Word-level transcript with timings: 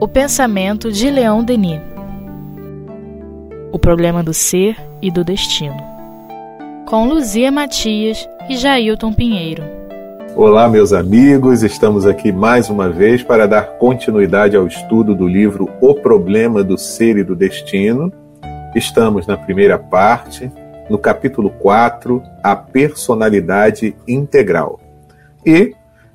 O 0.00 0.06
pensamento 0.06 0.92
de 0.92 1.10
Leão 1.10 1.42
Denis. 1.42 1.80
O 3.72 3.78
problema 3.78 4.22
do 4.22 4.32
ser 4.32 4.76
e 5.02 5.10
do 5.10 5.24
destino. 5.24 5.76
Com 6.86 7.08
Luzia 7.08 7.50
Matias 7.50 8.28
e 8.48 8.56
Jailton 8.56 9.12
Pinheiro. 9.12 9.62
Olá, 10.36 10.68
meus 10.68 10.92
amigos, 10.92 11.62
estamos 11.62 12.06
aqui 12.06 12.30
mais 12.30 12.70
uma 12.70 12.88
vez 12.88 13.22
para 13.22 13.46
dar 13.46 13.78
continuidade 13.78 14.56
ao 14.56 14.66
estudo 14.66 15.14
do 15.14 15.26
livro 15.26 15.68
O 15.80 15.94
Problema 15.94 16.62
do 16.62 16.78
Ser 16.78 17.16
e 17.16 17.24
do 17.24 17.34
Destino. 17.34 18.12
Estamos 18.74 19.26
na 19.26 19.36
primeira 19.36 19.78
parte, 19.78 20.50
no 20.88 20.98
capítulo 20.98 21.50
4, 21.50 22.22
A 22.42 22.54
Personalidade 22.54 23.96
Integral. 24.06 24.78
E, 25.46 25.74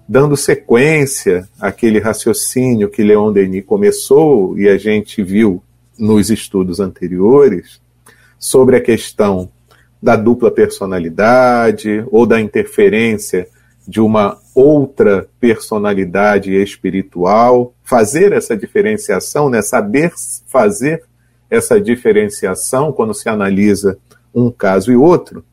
dando 0.10 0.36
sequência 0.36 1.48
àquele 1.60 2.00
raciocínio 2.00 2.90
que 2.90 3.04
Leon 3.04 3.32
Denis 3.32 3.64
começou 3.64 4.58
e 4.58 4.68
a 4.68 4.76
gente 4.76 5.22
viu 5.22 5.62
nos 6.00 6.32
estudos 6.32 6.80
anteriores, 6.80 7.80
sobre 8.40 8.76
a 8.76 8.82
questão 8.82 9.52
da 10.02 10.16
dupla 10.16 10.50
personalidade 10.50 12.04
ou 12.10 12.26
da 12.26 12.42
interferência 12.42 13.48
de 13.88 14.02
uma 14.02 14.40
outra 14.56 15.28
personalidade 15.40 16.56
espiritual, 16.56 17.76
fazer 17.84 18.34
essa 18.34 18.58
diferenciação, 18.58 19.48
né? 19.48 19.62
saber 19.62 20.12
fazer 20.48 21.04
essa 21.52 21.80
diferenciação 21.80 22.92
quando 22.92 23.14
se 23.14 23.30
analisa 23.30 24.00
um 24.34 24.50
caso 24.50 24.92
e 24.92 24.96
outro, 24.96 25.46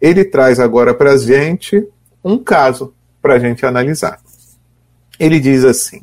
ele 0.00 0.24
traz 0.24 0.58
agora 0.58 0.94
para 0.94 1.12
a 1.12 1.16
gente 1.16 1.86
um 2.24 2.38
caso 2.38 2.92
para 3.20 3.34
a 3.34 3.38
gente 3.38 3.64
analisar. 3.66 4.20
Ele 5.18 5.38
diz 5.38 5.64
assim: 5.64 6.02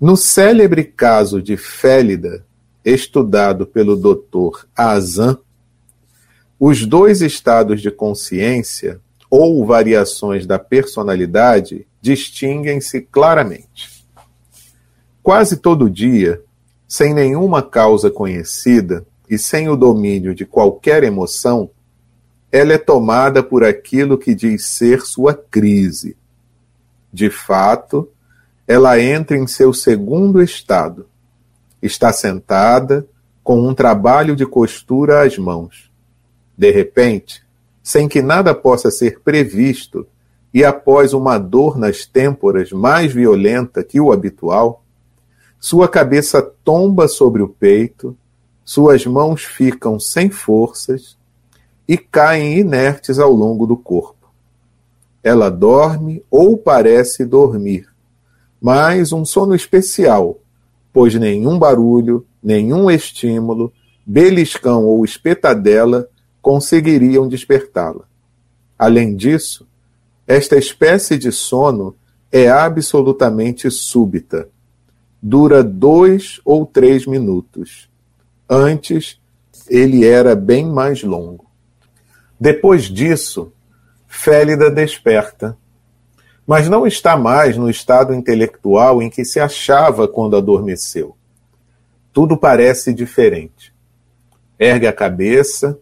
no 0.00 0.16
célebre 0.16 0.84
caso 0.84 1.40
de 1.40 1.56
Félida, 1.56 2.44
estudado 2.84 3.66
pelo 3.66 3.96
Dr. 3.96 4.66
Azan, 4.76 5.38
os 6.60 6.84
dois 6.84 7.22
estados 7.22 7.80
de 7.80 7.90
consciência 7.90 9.00
ou 9.30 9.64
variações 9.64 10.46
da 10.46 10.58
personalidade 10.58 11.86
distinguem-se 12.00 13.00
claramente. 13.00 14.04
Quase 15.22 15.56
todo 15.56 15.88
dia, 15.88 16.42
sem 16.86 17.14
nenhuma 17.14 17.62
causa 17.62 18.10
conhecida, 18.10 19.06
e 19.28 19.38
sem 19.38 19.68
o 19.68 19.76
domínio 19.76 20.34
de 20.34 20.44
qualquer 20.44 21.02
emoção, 21.02 21.70
ela 22.56 22.74
é 22.74 22.78
tomada 22.78 23.42
por 23.42 23.64
aquilo 23.64 24.16
que 24.16 24.32
diz 24.32 24.66
ser 24.66 25.00
sua 25.00 25.34
crise. 25.34 26.16
De 27.12 27.28
fato, 27.28 28.08
ela 28.64 29.00
entra 29.00 29.36
em 29.36 29.44
seu 29.44 29.74
segundo 29.74 30.40
estado. 30.40 31.08
Está 31.82 32.12
sentada, 32.12 33.08
com 33.42 33.60
um 33.60 33.74
trabalho 33.74 34.36
de 34.36 34.46
costura 34.46 35.24
às 35.24 35.36
mãos. 35.36 35.90
De 36.56 36.70
repente, 36.70 37.44
sem 37.82 38.06
que 38.06 38.22
nada 38.22 38.54
possa 38.54 38.88
ser 38.88 39.18
previsto, 39.18 40.06
e 40.52 40.64
após 40.64 41.12
uma 41.12 41.38
dor 41.38 41.76
nas 41.76 42.06
têmporas 42.06 42.70
mais 42.70 43.12
violenta 43.12 43.82
que 43.82 44.00
o 44.00 44.12
habitual, 44.12 44.84
sua 45.58 45.88
cabeça 45.88 46.40
tomba 46.62 47.08
sobre 47.08 47.42
o 47.42 47.48
peito 47.48 48.16
suas 48.64 49.04
mãos 49.04 49.42
ficam 49.42 49.98
sem 49.98 50.30
forças 50.30 51.18
e 51.86 51.96
caem 51.96 52.58
inertes 52.58 53.18
ao 53.18 53.32
longo 53.32 53.66
do 53.66 53.76
corpo. 53.76 54.32
Ela 55.22 55.50
dorme 55.50 56.22
ou 56.30 56.56
parece 56.56 57.24
dormir, 57.24 57.88
mas 58.60 59.12
um 59.12 59.24
sono 59.24 59.54
especial, 59.54 60.38
pois 60.92 61.14
nenhum 61.14 61.58
barulho, 61.58 62.26
nenhum 62.42 62.90
estímulo, 62.90 63.72
beliscão 64.04 64.84
ou 64.84 65.04
espetadela 65.04 66.08
conseguiriam 66.40 67.26
despertá-la. 67.28 68.04
Além 68.78 69.16
disso, 69.16 69.66
esta 70.26 70.56
espécie 70.56 71.16
de 71.16 71.32
sono 71.32 71.94
é 72.30 72.50
absolutamente 72.50 73.70
súbita. 73.70 74.48
Dura 75.22 75.62
dois 75.62 76.40
ou 76.44 76.66
três 76.66 77.06
minutos 77.06 77.88
Antes, 78.48 79.18
ele 79.68 80.04
era 80.04 80.36
bem 80.36 80.66
mais 80.66 81.02
longo. 81.02 81.46
Depois 82.44 82.82
disso, 82.90 83.54
Félida 84.06 84.70
desperta, 84.70 85.56
mas 86.46 86.68
não 86.68 86.86
está 86.86 87.16
mais 87.16 87.56
no 87.56 87.70
estado 87.70 88.12
intelectual 88.12 89.00
em 89.00 89.08
que 89.08 89.24
se 89.24 89.40
achava 89.40 90.06
quando 90.06 90.36
adormeceu. 90.36 91.16
Tudo 92.12 92.36
parece 92.36 92.92
diferente. 92.92 93.72
Ergue 94.58 94.86
a 94.86 94.92
cabeça 94.92 95.78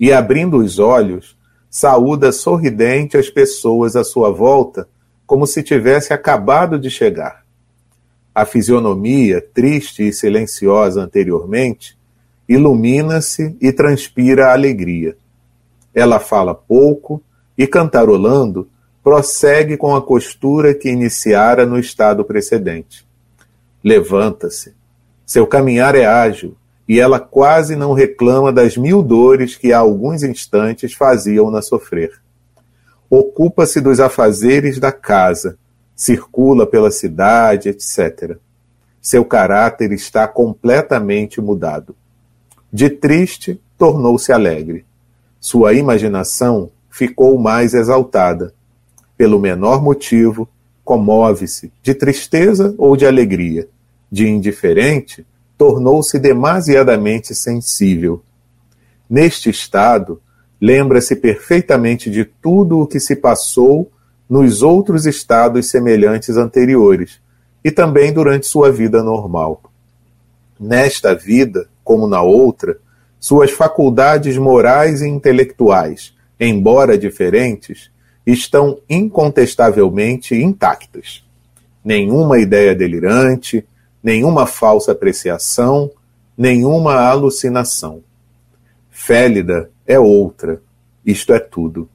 e, 0.00 0.10
abrindo 0.10 0.56
os 0.56 0.78
olhos, 0.78 1.36
saúda 1.68 2.32
sorridente 2.32 3.18
as 3.18 3.28
pessoas 3.28 3.94
à 3.94 4.02
sua 4.02 4.30
volta, 4.30 4.88
como 5.26 5.46
se 5.46 5.62
tivesse 5.62 6.14
acabado 6.14 6.78
de 6.78 6.88
chegar. 6.88 7.44
A 8.34 8.46
fisionomia, 8.46 9.46
triste 9.52 10.08
e 10.08 10.14
silenciosa 10.14 11.02
anteriormente, 11.02 11.94
ilumina-se 12.48 13.54
e 13.60 13.70
transpira 13.70 14.50
alegria. 14.50 15.14
Ela 15.96 16.20
fala 16.20 16.54
pouco 16.54 17.22
e, 17.56 17.66
cantarolando, 17.66 18.68
prossegue 19.02 19.78
com 19.78 19.96
a 19.96 20.02
costura 20.02 20.74
que 20.74 20.90
iniciara 20.90 21.64
no 21.64 21.78
estado 21.78 22.22
precedente. 22.22 23.08
Levanta-se. 23.82 24.74
Seu 25.24 25.46
caminhar 25.46 25.94
é 25.94 26.04
ágil 26.04 26.54
e 26.86 27.00
ela 27.00 27.18
quase 27.18 27.74
não 27.76 27.94
reclama 27.94 28.52
das 28.52 28.76
mil 28.76 29.02
dores 29.02 29.56
que 29.56 29.72
há 29.72 29.78
alguns 29.78 30.22
instantes 30.22 30.92
faziam-na 30.92 31.62
sofrer. 31.62 32.12
Ocupa-se 33.08 33.80
dos 33.80 33.98
afazeres 33.98 34.78
da 34.78 34.92
casa, 34.92 35.56
circula 35.94 36.66
pela 36.66 36.90
cidade, 36.90 37.70
etc. 37.70 38.36
Seu 39.00 39.24
caráter 39.24 39.92
está 39.92 40.28
completamente 40.28 41.40
mudado. 41.40 41.96
De 42.70 42.90
triste, 42.90 43.58
tornou-se 43.78 44.30
alegre. 44.30 44.84
Sua 45.48 45.74
imaginação 45.74 46.72
ficou 46.90 47.38
mais 47.38 47.72
exaltada. 47.72 48.52
Pelo 49.16 49.38
menor 49.38 49.80
motivo, 49.80 50.48
comove-se, 50.84 51.72
de 51.84 51.94
tristeza 51.94 52.74
ou 52.76 52.96
de 52.96 53.06
alegria. 53.06 53.68
De 54.10 54.26
indiferente, 54.26 55.24
tornou-se 55.56 56.18
demasiadamente 56.18 57.32
sensível. 57.32 58.24
Neste 59.08 59.48
estado, 59.48 60.20
lembra-se 60.60 61.14
perfeitamente 61.14 62.10
de 62.10 62.24
tudo 62.24 62.80
o 62.80 62.86
que 62.86 62.98
se 62.98 63.14
passou 63.14 63.88
nos 64.28 64.62
outros 64.62 65.06
estados 65.06 65.68
semelhantes 65.68 66.36
anteriores 66.36 67.20
e 67.62 67.70
também 67.70 68.12
durante 68.12 68.48
sua 68.48 68.72
vida 68.72 69.00
normal. 69.00 69.62
Nesta 70.58 71.14
vida, 71.14 71.68
como 71.84 72.08
na 72.08 72.20
outra, 72.20 72.80
suas 73.26 73.50
faculdades 73.50 74.38
morais 74.38 75.02
e 75.02 75.08
intelectuais, 75.08 76.14
embora 76.38 76.96
diferentes, 76.96 77.90
estão 78.24 78.78
incontestavelmente 78.88 80.36
intactas. 80.36 81.24
Nenhuma 81.84 82.38
ideia 82.38 82.72
delirante, 82.72 83.66
nenhuma 84.00 84.46
falsa 84.46 84.92
apreciação, 84.92 85.90
nenhuma 86.38 87.00
alucinação. 87.00 88.00
Félida 88.92 89.72
é 89.84 89.98
outra, 89.98 90.62
isto 91.04 91.32
é 91.32 91.40
tudo. 91.40 91.88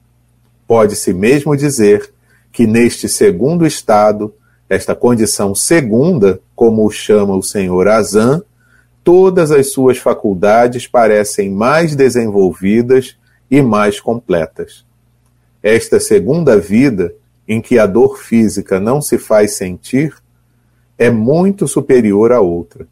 Pode-se 0.67 1.13
mesmo 1.13 1.55
dizer 1.55 2.11
que 2.51 2.67
neste 2.67 3.07
segundo 3.07 3.65
estado, 3.65 4.35
esta 4.67 4.93
condição 4.93 5.55
segunda, 5.55 6.41
como 6.53 6.85
o 6.85 6.91
chama 6.91 7.33
o 7.37 7.41
senhor 7.41 7.87
Azan, 7.87 8.43
todas 9.03 9.51
as 9.51 9.71
suas 9.71 9.97
faculdades 9.97 10.87
parecem 10.87 11.49
mais 11.49 11.95
desenvolvidas 11.95 13.17
e 13.49 13.61
mais 13.61 13.99
completas. 13.99 14.85
Esta 15.61 15.99
segunda 15.99 16.57
vida, 16.57 17.13
em 17.47 17.61
que 17.61 17.77
a 17.77 17.85
dor 17.85 18.17
física 18.17 18.79
não 18.79 19.01
se 19.01 19.17
faz 19.17 19.53
sentir, 19.53 20.15
é 20.97 21.09
muito 21.09 21.67
superior 21.67 22.31
à 22.31 22.39
outra. 22.39 22.87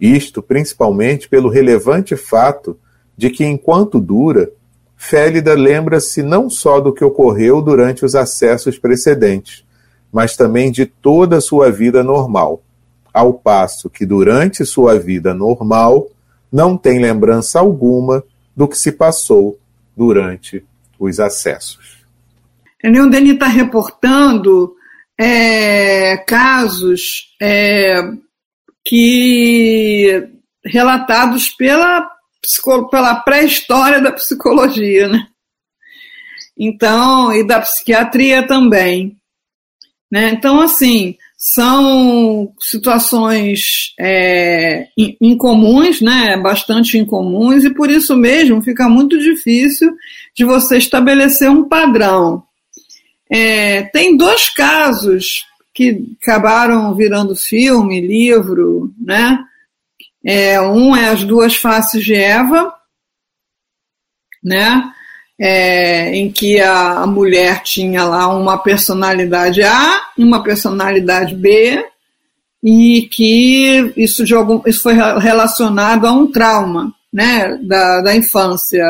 Isto 0.00 0.42
principalmente 0.42 1.28
pelo 1.28 1.48
relevante 1.48 2.16
fato 2.16 2.78
de 3.16 3.30
que, 3.30 3.44
enquanto 3.44 4.00
dura, 4.00 4.50
Félida 4.96 5.54
lembra-se 5.54 6.22
não 6.22 6.48
só 6.48 6.80
do 6.80 6.92
que 6.92 7.04
ocorreu 7.04 7.60
durante 7.60 8.04
os 8.04 8.14
acessos 8.14 8.78
precedentes, 8.78 9.64
mas 10.10 10.36
também 10.36 10.70
de 10.70 10.86
toda 10.86 11.36
a 11.36 11.40
sua 11.40 11.70
vida 11.70 12.02
normal, 12.02 12.62
ao 13.14 13.32
passo 13.32 13.88
que 13.88 14.04
durante 14.04 14.66
sua 14.66 14.98
vida 14.98 15.32
normal 15.32 16.10
não 16.52 16.76
tem 16.76 17.00
lembrança 17.00 17.60
alguma 17.60 18.24
do 18.56 18.66
que 18.66 18.76
se 18.76 18.90
passou 18.90 19.58
durante 19.96 20.64
os 20.98 21.20
acessos. 21.20 22.04
Leon 22.82 23.08
Denis 23.08 23.34
está 23.34 23.46
reportando 23.46 24.74
é, 25.18 26.16
casos 26.18 27.34
é, 27.40 28.02
que 28.84 30.28
relatados 30.64 31.48
pela, 31.50 32.10
pela 32.90 33.16
pré-história 33.16 34.00
da 34.00 34.12
psicologia, 34.12 35.08
né? 35.08 35.26
Então, 36.56 37.32
e 37.32 37.44
da 37.46 37.60
psiquiatria 37.60 38.46
também. 38.46 39.16
Né? 40.10 40.30
Então, 40.30 40.60
assim, 40.60 41.16
são 41.46 42.54
situações 42.58 43.92
é, 44.00 44.88
incomuns, 45.20 46.00
né? 46.00 46.38
bastante 46.38 46.96
incomuns, 46.96 47.64
e 47.64 47.74
por 47.74 47.90
isso 47.90 48.16
mesmo 48.16 48.62
fica 48.62 48.88
muito 48.88 49.18
difícil 49.18 49.94
de 50.34 50.42
você 50.42 50.78
estabelecer 50.78 51.50
um 51.50 51.68
padrão. 51.68 52.42
É, 53.30 53.82
tem 53.82 54.16
dois 54.16 54.48
casos 54.48 55.44
que 55.74 56.16
acabaram 56.22 56.94
virando 56.94 57.36
filme, 57.36 58.00
livro, 58.00 58.94
né? 58.98 59.38
É, 60.24 60.58
um 60.62 60.96
é 60.96 61.10
As 61.10 61.24
Duas 61.24 61.56
Faces 61.56 62.02
de 62.02 62.14
Eva, 62.14 62.72
né? 64.42 64.82
É, 65.40 66.14
em 66.14 66.30
que 66.30 66.60
a, 66.60 67.00
a, 67.00 67.06
mulher 67.08 67.60
tinha 67.64 68.04
lá 68.04 68.28
uma 68.28 68.56
personalidade 68.56 69.64
A 69.64 70.02
e 70.16 70.22
uma 70.22 70.42
personalidade 70.44 71.34
B, 71.34 71.84
e 72.62 73.08
que 73.10 73.92
isso, 73.96 74.24
de 74.24 74.32
algum, 74.32 74.62
isso 74.64 74.80
foi 74.80 74.94
relacionado 74.94 76.06
a 76.06 76.12
um 76.12 76.30
trauma 76.30 76.94
né, 77.12 77.58
da, 77.62 78.00
da 78.00 78.14
infância 78.14 78.84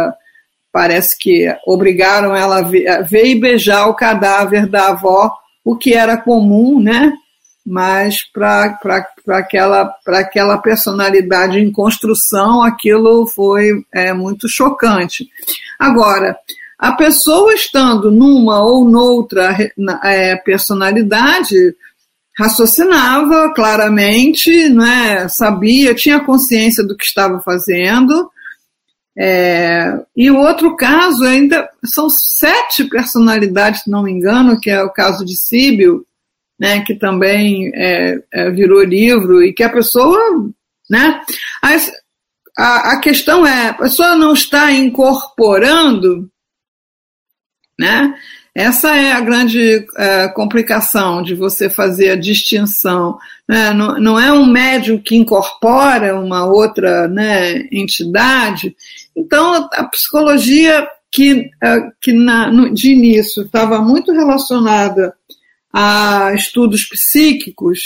parece 0.75 1.17
que 1.17 1.47
obrigaram 1.65 2.35
ela 2.35 2.59
a 2.59 3.03
ver 3.03 3.27
e 3.27 3.39
beijar 3.39 3.87
o 3.87 3.95
cadáver 3.95 4.67
da 4.67 4.89
avó, 4.89 5.33
o 5.65 5.77
que 5.77 5.95
era 5.95 6.17
comum, 6.17 6.81
né? 6.81 7.13
Mas 7.67 8.19
para 8.31 8.79
aquela, 9.29 9.95
aquela 10.07 10.59
personalidade 10.59 11.59
em 11.59 11.73
construção, 11.73 12.63
aquilo 12.63 13.27
foi 13.27 13.85
é, 13.93 14.13
muito 14.13 14.49
chocante. 14.49 15.29
Agora, 15.79 16.37
a 16.79 16.93
pessoa 16.93 17.55
estando 17.55 18.11
numa 18.11 18.63
ou 18.63 18.85
noutra 18.85 19.57
é, 20.05 20.37
personalidade, 20.37 21.75
raciocinava 22.39 23.53
claramente, 23.55 24.69
né, 24.69 25.29
sabia, 25.29 25.95
tinha 25.95 26.21
consciência 26.21 26.85
do 26.85 26.97
que 26.97 27.05
estava 27.05 27.41
fazendo, 27.41 28.31
é, 29.17 30.01
e 30.17 30.29
o 30.31 30.37
outro 30.39 30.77
caso 30.77 31.23
ainda 31.25 31.69
são 31.85 32.09
sete 32.11 32.85
personalidades, 32.85 33.83
se 33.83 33.91
não 33.91 34.03
me 34.03 34.11
engano, 34.11 34.59
que 34.61 34.69
é 34.69 34.83
o 34.83 34.91
caso 34.91 35.25
de 35.25 35.37
Síbio, 35.37 36.05
né, 36.59 36.83
que 36.85 36.95
também 36.95 37.71
é, 37.75 38.23
é, 38.33 38.51
virou 38.51 38.83
livro, 38.83 39.43
e 39.43 39.53
que 39.53 39.63
a 39.63 39.73
pessoa. 39.73 40.19
Né, 40.91 41.21
a, 42.57 42.93
a 42.93 43.01
questão 43.01 43.47
é: 43.47 43.69
a 43.69 43.75
pessoa 43.75 44.17
não 44.17 44.33
está 44.33 44.71
incorporando 44.73 46.31
né, 47.79 48.15
essa 48.55 48.97
é 48.97 49.11
a 49.11 49.21
grande 49.21 49.85
é, 49.97 50.29
complicação 50.29 51.23
de 51.23 51.35
você 51.35 51.69
fazer 51.69 52.11
a 52.11 52.17
distinção. 52.17 53.19
Né? 53.49 53.73
Não, 53.73 53.99
não, 53.99 54.21
é 54.21 54.33
um 54.33 54.47
médium 54.47 54.97
que 54.99 55.17
incorpora 55.17 56.19
uma 56.19 56.47
outra 56.47 57.09
né, 57.09 57.67
entidade. 57.73 58.77
Então, 59.17 59.69
a 59.73 59.85
psicologia 59.89 60.87
que, 61.11 61.51
é, 61.63 61.91
que 62.01 62.13
na, 62.13 62.51
no, 62.51 62.73
de 62.73 62.93
início 62.93 63.43
estava 63.43 63.81
muito 63.81 64.13
relacionada 64.13 65.13
a 65.77 66.33
estudos 66.35 66.89
psíquicos, 66.89 67.81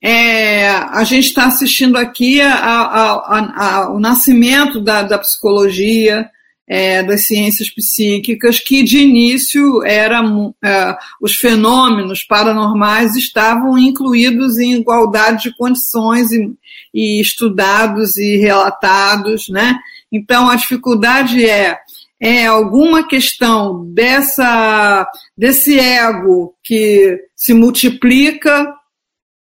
é, 0.00 0.68
a 0.68 1.02
gente 1.02 1.26
está 1.26 1.46
assistindo 1.46 1.96
aqui 1.96 2.40
ao 2.40 3.98
nascimento 3.98 4.80
da, 4.80 5.02
da 5.02 5.18
psicologia, 5.18 6.30
é, 6.68 7.02
das 7.02 7.26
ciências 7.26 7.68
psíquicas, 7.68 8.60
que 8.60 8.84
de 8.84 8.98
início 8.98 9.84
era, 9.84 10.22
é, 10.64 10.96
os 11.20 11.34
fenômenos 11.34 12.22
paranormais 12.22 13.16
estavam 13.16 13.76
incluídos 13.76 14.58
em 14.58 14.74
igualdade 14.74 15.44
de 15.44 15.56
condições 15.56 16.30
e, 16.30 16.52
e 16.94 17.20
estudados 17.20 18.16
e 18.16 18.36
relatados, 18.36 19.48
né? 19.48 19.76
Então 20.10 20.48
a 20.48 20.54
dificuldade 20.54 21.44
é 21.44 21.76
é 22.22 22.46
alguma 22.46 23.06
questão 23.08 23.84
dessa 23.92 25.10
desse 25.36 25.78
ego 25.78 26.54
que 26.62 27.18
se 27.34 27.52
multiplica 27.52 28.72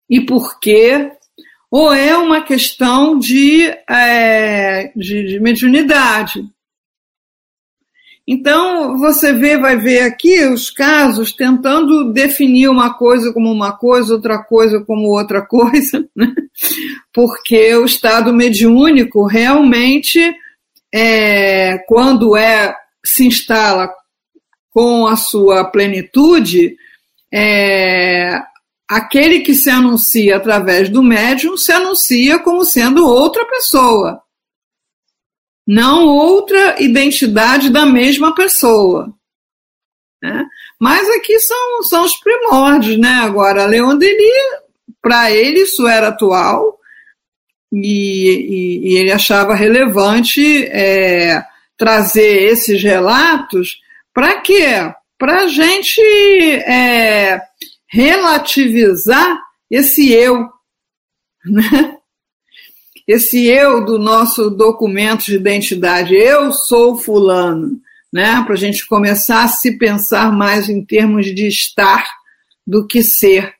e 0.07 0.21
por 0.21 0.59
quê 0.59 1.11
ou 1.71 1.91
é 1.91 2.15
uma 2.15 2.41
questão 2.41 3.17
de, 3.17 3.63
é, 3.89 4.91
de, 4.95 5.25
de 5.25 5.39
mediunidade 5.39 6.47
então, 8.29 8.97
você 8.97 9.31
vê, 9.31 9.57
vai 9.57 9.77
ver 9.77 10.01
aqui 10.01 10.43
os 10.43 10.69
casos 10.69 11.31
tentando 11.31 12.11
definir 12.11 12.67
uma 12.67 12.93
coisa 12.93 13.31
como 13.31 13.49
uma 13.49 13.71
coisa, 13.71 14.15
outra 14.15 14.43
coisa 14.43 14.83
como 14.83 15.07
outra 15.07 15.41
coisa, 15.47 16.05
né? 16.13 16.35
porque 17.13 17.73
o 17.75 17.85
estado 17.85 18.33
mediúnico 18.33 19.25
realmente, 19.25 20.19
é, 20.93 21.77
quando 21.87 22.35
é 22.35 22.75
se 23.05 23.25
instala 23.25 23.89
com 24.71 25.07
a 25.07 25.15
sua 25.15 25.65
plenitude, 25.65 26.75
é, 27.33 28.29
aquele 28.87 29.41
que 29.41 29.53
se 29.53 29.69
anuncia 29.69 30.37
através 30.37 30.89
do 30.89 31.01
médium 31.03 31.57
se 31.57 31.71
anuncia 31.71 32.39
como 32.39 32.63
sendo 32.63 33.05
outra 33.05 33.45
pessoa 33.45 34.21
não 35.67 36.07
outra 36.07 36.81
identidade 36.81 37.69
da 37.69 37.85
mesma 37.85 38.33
pessoa. 38.33 39.13
Né? 40.23 40.45
Mas 40.79 41.07
aqui 41.09 41.37
são, 41.41 41.83
são 41.83 42.05
os 42.05 42.17
primórdios, 42.17 42.97
né? 42.97 43.19
Agora, 43.21 43.65
Leon 43.65 43.97
Denis, 43.97 44.31
para 45.01 45.29
ele 45.29 45.59
isso 45.59 45.85
era 45.85 46.07
atual 46.07 46.76
e, 47.71 47.79
e, 47.81 48.91
e 48.93 48.97
ele 48.97 49.11
achava 49.11 49.55
relevante 49.55 50.65
é, 50.65 51.43
trazer 51.77 52.43
esses 52.43 52.81
relatos 52.81 53.79
para 54.13 54.41
quê? 54.41 54.91
Para 55.17 55.43
a 55.43 55.47
gente 55.47 56.01
é, 56.01 57.41
relativizar 57.87 59.37
esse 59.69 60.11
eu, 60.11 60.47
né? 61.45 61.97
esse 63.07 63.45
eu 63.45 63.85
do 63.85 63.97
nosso 63.97 64.49
documento 64.49 65.25
de 65.25 65.35
identidade, 65.35 66.15
eu 66.15 66.51
sou 66.51 66.97
fulano, 66.97 67.79
né? 68.11 68.43
Para 68.43 68.53
a 68.53 68.57
gente 68.57 68.85
começar 68.85 69.43
a 69.43 69.47
se 69.47 69.77
pensar 69.77 70.31
mais 70.31 70.67
em 70.67 70.83
termos 70.83 71.25
de 71.25 71.47
estar 71.47 72.05
do 72.65 72.85
que 72.85 73.01
ser, 73.01 73.53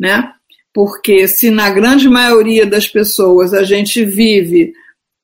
né? 0.00 0.32
Porque 0.78 1.26
se 1.26 1.50
na 1.50 1.70
grande 1.70 2.08
maioria 2.08 2.64
das 2.64 2.86
pessoas 2.86 3.52
a 3.52 3.64
gente 3.64 4.04
vive 4.04 4.72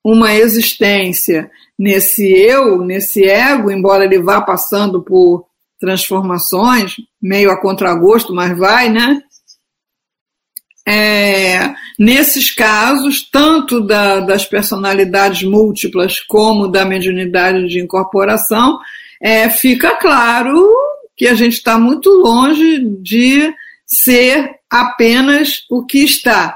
uma 0.03 0.35
existência 0.35 1.49
nesse 1.79 2.29
eu, 2.29 2.83
nesse 2.83 3.23
ego, 3.23 3.71
embora 3.71 4.03
ele 4.03 4.21
vá 4.21 4.41
passando 4.41 5.01
por 5.01 5.45
transformações, 5.79 6.95
meio 7.21 7.49
a 7.49 7.61
contragosto, 7.61 8.35
mas 8.35 8.57
vai, 8.57 8.89
né? 8.89 9.21
É, 10.85 11.73
nesses 11.97 12.53
casos, 12.53 13.25
tanto 13.31 13.79
da, 13.79 14.19
das 14.19 14.43
personalidades 14.43 15.43
múltiplas 15.43 16.19
como 16.19 16.67
da 16.67 16.83
mediunidade 16.83 17.65
de 17.69 17.79
incorporação, 17.79 18.77
é, 19.21 19.49
fica 19.49 19.95
claro 19.95 20.67
que 21.15 21.29
a 21.29 21.33
gente 21.33 21.53
está 21.53 21.79
muito 21.79 22.09
longe 22.09 22.83
de 23.01 23.53
ser 23.87 24.53
apenas 24.81 25.65
o 25.69 25.85
que 25.85 25.99
está. 25.99 26.55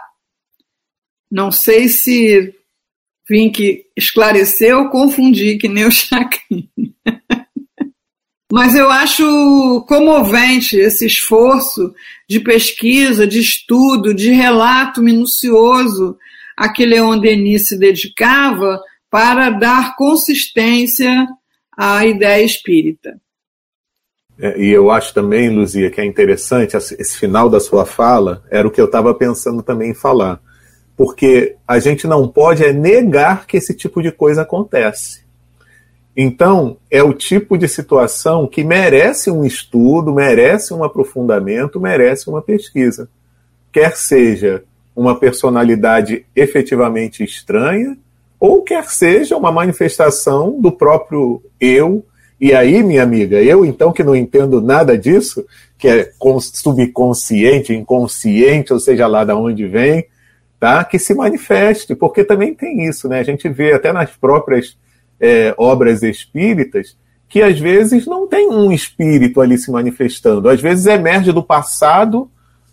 Não 1.31 1.51
sei 1.51 1.87
se 1.87 2.53
vim 3.29 3.51
que 3.51 3.85
esclarecer 3.95 4.75
ou 4.75 4.89
confundir, 4.89 5.59
que 5.59 5.67
nem 5.67 5.85
o 5.85 5.91
Chacrinha. 5.91 6.67
Mas 8.51 8.73
eu 8.73 8.89
acho 8.89 9.85
comovente 9.87 10.75
esse 10.75 11.05
esforço 11.05 11.93
de 12.27 12.39
pesquisa, 12.39 13.27
de 13.27 13.39
estudo, 13.39 14.13
de 14.13 14.31
relato 14.31 15.03
minucioso 15.03 16.17
a 16.57 16.67
que 16.67 16.85
Leon 16.85 17.19
Denis 17.19 17.67
se 17.67 17.77
dedicava 17.77 18.81
para 19.09 19.51
dar 19.51 19.95
consistência 19.95 21.27
à 21.77 22.05
ideia 22.05 22.43
espírita. 22.43 23.21
É, 24.39 24.57
e 24.57 24.69
eu 24.69 24.89
acho 24.89 25.13
também, 25.13 25.49
Luzia, 25.49 25.91
que 25.91 25.99
é 25.99 26.05
interessante, 26.05 26.77
esse 26.77 27.17
final 27.17 27.49
da 27.49 27.59
sua 27.59 27.85
fala 27.85 28.41
era 28.49 28.67
o 28.67 28.71
que 28.71 28.79
eu 28.79 28.85
estava 28.85 29.13
pensando 29.13 29.61
também 29.61 29.91
em 29.91 29.93
falar. 29.93 30.39
Porque 30.95 31.55
a 31.67 31.79
gente 31.79 32.07
não 32.07 32.27
pode 32.27 32.63
é 32.63 32.71
negar 32.71 33.45
que 33.45 33.57
esse 33.57 33.73
tipo 33.73 34.01
de 34.01 34.11
coisa 34.11 34.41
acontece. 34.41 35.21
Então, 36.15 36.77
é 36.91 37.01
o 37.01 37.13
tipo 37.13 37.57
de 37.57 37.67
situação 37.67 38.47
que 38.47 38.63
merece 38.63 39.31
um 39.31 39.45
estudo, 39.45 40.13
merece 40.13 40.73
um 40.73 40.83
aprofundamento, 40.83 41.79
merece 41.79 42.29
uma 42.29 42.41
pesquisa. 42.41 43.09
Quer 43.71 43.95
seja 43.95 44.63
uma 44.95 45.17
personalidade 45.17 46.25
efetivamente 46.35 47.23
estranha, 47.23 47.97
ou 48.37 48.63
quer 48.63 48.89
seja 48.89 49.37
uma 49.37 49.51
manifestação 49.51 50.59
do 50.59 50.71
próprio 50.71 51.41
eu. 51.59 52.05
E 52.39 52.53
aí, 52.53 52.81
minha 52.81 53.03
amiga, 53.03 53.41
eu 53.41 53.65
então 53.65 53.91
que 53.91 54.03
não 54.03 54.15
entendo 54.15 54.61
nada 54.61 54.97
disso, 54.97 55.45
que 55.77 55.87
é 55.87 56.11
subconsciente, 56.53 57.73
inconsciente, 57.73 58.71
ou 58.71 58.79
seja 58.79 59.07
lá 59.07 59.25
de 59.25 59.33
onde 59.33 59.67
vem, 59.67 60.05
tá? 60.59 60.83
que 60.83 60.97
se 60.97 61.13
manifeste, 61.13 61.95
porque 61.95 62.23
também 62.23 62.53
tem 62.53 62.87
isso, 62.87 63.09
né? 63.09 63.19
A 63.19 63.23
gente 63.23 63.49
vê 63.49 63.73
até 63.73 63.91
nas 63.91 64.11
próprias 64.11 64.77
é, 65.19 65.53
obras 65.57 66.01
espíritas 66.01 66.97
que 67.27 67.43
às 67.43 67.59
vezes 67.59 68.07
não 68.07 68.27
tem 68.27 68.49
um 68.49 68.71
espírito 68.71 69.39
ali 69.39 69.57
se 69.57 69.69
manifestando, 69.69 70.49
às 70.49 70.59
vezes 70.59 70.87
emerge 70.87 71.31
do 71.31 71.43
passado 71.43 72.29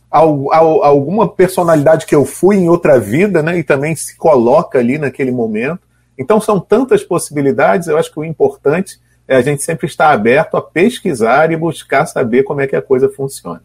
alguma 0.09 1.29
personalidade 1.29 2.07
que 2.07 2.15
eu 2.15 2.25
fui 2.25 2.57
em 2.57 2.69
outra 2.69 2.99
vida, 2.99 3.43
né? 3.43 3.59
E 3.59 3.63
também 3.63 3.95
se 3.95 4.17
coloca 4.17 4.79
ali 4.79 4.97
naquele 4.97 5.31
momento. 5.31 5.81
Então 6.19 6.41
são 6.41 6.59
tantas 6.59 7.03
possibilidades. 7.03 7.89
Eu 7.89 7.99
acho 7.99 8.11
que 8.11 8.19
o 8.19 8.25
importante 8.25 8.99
a 9.29 9.41
gente 9.41 9.63
sempre 9.63 9.87
estar 9.87 10.11
aberto 10.11 10.57
a 10.57 10.63
pesquisar 10.63 11.51
e 11.51 11.57
buscar 11.57 12.07
saber 12.07 12.45
como 12.45 12.61
é 12.61 12.67
que 12.67 12.77
a 12.77 12.83
coisa 12.83 13.09
funciona. 13.09 13.63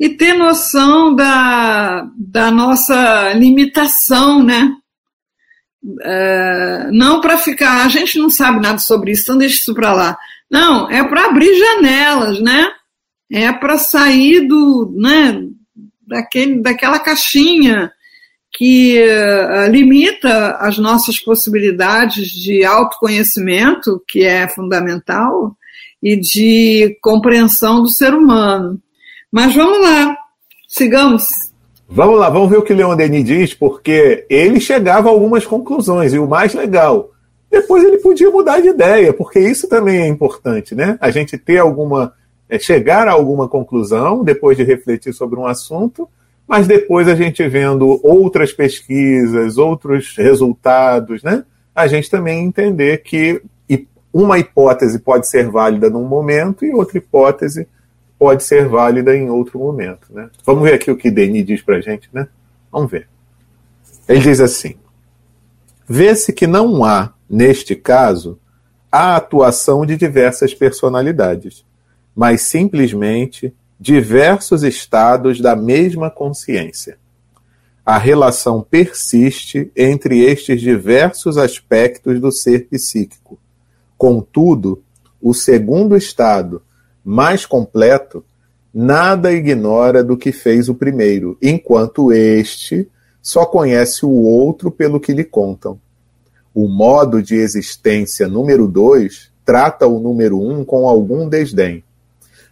E 0.00 0.08
ter 0.10 0.34
noção 0.34 1.14
da, 1.14 2.08
da 2.16 2.50
nossa 2.50 3.32
limitação, 3.34 4.42
né? 4.42 4.70
É, 6.02 6.88
não 6.92 7.20
para 7.20 7.36
ficar, 7.36 7.84
a 7.84 7.88
gente 7.88 8.18
não 8.18 8.30
sabe 8.30 8.60
nada 8.60 8.78
sobre 8.78 9.12
isso, 9.12 9.22
então 9.22 9.38
deixa 9.38 9.56
isso 9.56 9.74
para 9.74 9.92
lá. 9.92 10.18
Não, 10.50 10.90
é 10.90 11.06
para 11.06 11.26
abrir 11.26 11.54
janelas, 11.58 12.40
né? 12.40 12.68
É 13.30 13.52
para 13.52 13.76
sair 13.76 14.46
do, 14.46 14.94
né, 14.96 15.42
daquele, 16.06 16.62
daquela 16.62 16.98
caixinha 16.98 17.92
que 18.52 19.02
uh, 19.02 19.70
limita 19.70 20.52
as 20.58 20.78
nossas 20.78 21.18
possibilidades 21.18 22.28
de 22.28 22.64
autoconhecimento, 22.64 24.02
que 24.06 24.24
é 24.24 24.48
fundamental, 24.48 25.56
e 26.02 26.16
de 26.16 26.96
compreensão 27.02 27.82
do 27.82 27.88
ser 27.88 28.14
humano. 28.14 28.80
Mas 29.30 29.54
vamos 29.54 29.80
lá, 29.80 30.16
sigamos. 30.68 31.24
Vamos 31.88 32.18
lá, 32.18 32.28
vamos 32.30 32.50
ver 32.50 32.58
o 32.58 32.62
que 32.62 32.74
Leon 32.74 32.96
Denis 32.96 33.24
diz, 33.24 33.54
porque 33.54 34.26
ele 34.28 34.60
chegava 34.60 35.08
a 35.08 35.12
algumas 35.12 35.46
conclusões, 35.46 36.12
e 36.12 36.18
o 36.18 36.28
mais 36.28 36.54
legal, 36.54 37.10
depois 37.50 37.82
ele 37.82 37.98
podia 37.98 38.30
mudar 38.30 38.60
de 38.60 38.68
ideia, 38.68 39.12
porque 39.12 39.38
isso 39.38 39.68
também 39.68 40.02
é 40.02 40.06
importante, 40.06 40.74
né? 40.74 40.98
A 41.00 41.10
gente 41.10 41.38
ter 41.38 41.58
alguma 41.58 42.12
é 42.48 42.58
chegar 42.58 43.06
a 43.06 43.12
alguma 43.12 43.46
conclusão 43.46 44.24
depois 44.24 44.56
de 44.56 44.64
refletir 44.64 45.12
sobre 45.12 45.38
um 45.38 45.46
assunto, 45.46 46.08
mas 46.48 46.66
depois 46.66 47.06
a 47.06 47.14
gente 47.14 47.46
vendo 47.46 48.00
outras 48.02 48.52
pesquisas, 48.52 49.58
outros 49.58 50.16
resultados, 50.16 51.22
né? 51.22 51.44
A 51.74 51.86
gente 51.86 52.10
também 52.10 52.44
entender 52.44 53.02
que 53.02 53.42
uma 54.12 54.38
hipótese 54.38 54.98
pode 54.98 55.28
ser 55.28 55.48
válida 55.48 55.90
num 55.90 56.04
momento 56.04 56.64
e 56.64 56.72
outra 56.72 56.98
hipótese 56.98 57.68
pode 58.18 58.42
ser 58.42 58.66
válida 58.66 59.14
em 59.14 59.28
outro 59.30 59.58
momento, 59.58 60.12
né? 60.12 60.30
Vamos 60.44 60.64
ver 60.64 60.74
aqui 60.74 60.90
o 60.90 60.96
que 60.96 61.10
Denis 61.10 61.46
diz 61.46 61.62
para 61.62 61.80
gente, 61.80 62.08
né? 62.12 62.26
Vamos 62.72 62.90
ver. 62.90 63.06
Ele 64.08 64.20
diz 64.20 64.40
assim: 64.40 64.74
vê-se 65.86 66.32
que 66.32 66.46
não 66.46 66.82
há, 66.82 67.12
neste 67.28 67.76
caso, 67.76 68.38
a 68.90 69.16
atuação 69.16 69.84
de 69.84 69.96
diversas 69.96 70.54
personalidades, 70.54 71.64
mas 72.16 72.40
simplesmente 72.40 73.54
diversos 73.78 74.64
estados 74.64 75.40
da 75.40 75.54
mesma 75.54 76.10
consciência. 76.10 76.98
A 77.86 77.96
relação 77.96 78.60
persiste 78.60 79.70
entre 79.74 80.20
estes 80.24 80.60
diversos 80.60 81.38
aspectos 81.38 82.20
do 82.20 82.32
ser 82.32 82.66
psíquico. 82.68 83.38
Contudo, 83.96 84.82
o 85.22 85.32
segundo 85.32 85.96
estado, 85.96 86.60
mais 87.04 87.46
completo, 87.46 88.24
nada 88.74 89.32
ignora 89.32 90.02
do 90.04 90.16
que 90.16 90.32
fez 90.32 90.68
o 90.68 90.74
primeiro, 90.74 91.38
enquanto 91.40 92.12
este 92.12 92.88
só 93.22 93.46
conhece 93.46 94.04
o 94.04 94.10
outro 94.10 94.70
pelo 94.70 95.00
que 95.00 95.12
lhe 95.12 95.24
contam. 95.24 95.80
O 96.52 96.68
modo 96.68 97.22
de 97.22 97.36
existência 97.36 98.28
número 98.28 98.66
dois 98.66 99.30
trata 99.44 99.86
o 99.86 99.98
número 99.98 100.40
um 100.40 100.64
com 100.64 100.86
algum 100.86 101.28
desdém 101.28 101.84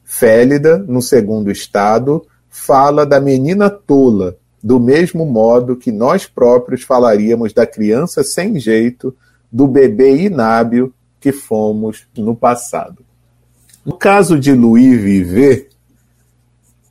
Félida, 0.08 0.78
no 0.78 1.02
segundo 1.02 1.50
estado, 1.50 2.24
fala 2.48 3.04
da 3.04 3.20
menina 3.20 3.68
tola, 3.68 4.36
do 4.62 4.78
mesmo 4.78 5.26
modo 5.26 5.76
que 5.76 5.90
nós 5.90 6.26
próprios 6.26 6.82
falaríamos 6.82 7.52
da 7.52 7.66
criança 7.66 8.22
sem 8.22 8.58
jeito, 8.58 9.14
do 9.50 9.66
bebê 9.66 10.16
inábil 10.22 10.94
que 11.20 11.32
fomos 11.32 12.06
no 12.16 12.36
passado. 12.36 13.04
No 13.84 13.96
caso 13.98 14.38
de 14.38 14.52
Louis 14.52 14.96
Vivet, 15.00 15.70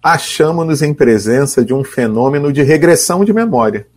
achamos-nos 0.03 0.81
em 0.81 0.93
presença 0.93 1.63
de 1.63 1.74
um 1.74 1.86
fenômeno 1.86 2.51
de 2.51 2.63
regressão 2.63 3.24
de 3.24 3.34
memória. 3.34 3.88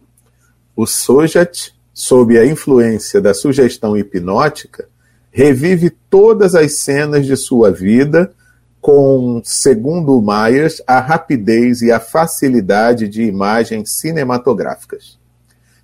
O 0.77 0.87
Sojat, 0.87 1.75
sob 1.93 2.39
a 2.39 2.47
influência 2.47 3.21
da 3.21 3.35
sugestão 3.35 3.97
hipnótica, 3.97 4.89
revive 5.33 5.91
todas 6.09 6.55
as 6.55 6.75
cenas 6.77 7.27
de 7.27 7.37
sua 7.37 7.73
vida 7.73 8.33
com, 8.81 9.41
segundo 9.45 10.23
Myers, 10.23 10.81
a 10.87 11.01
rapidez 11.01 11.83
e 11.83 11.91
a 11.91 11.99
facilidade 11.99 13.09
de 13.09 13.23
imagens 13.23 13.93
cinematográficas. 13.93 15.19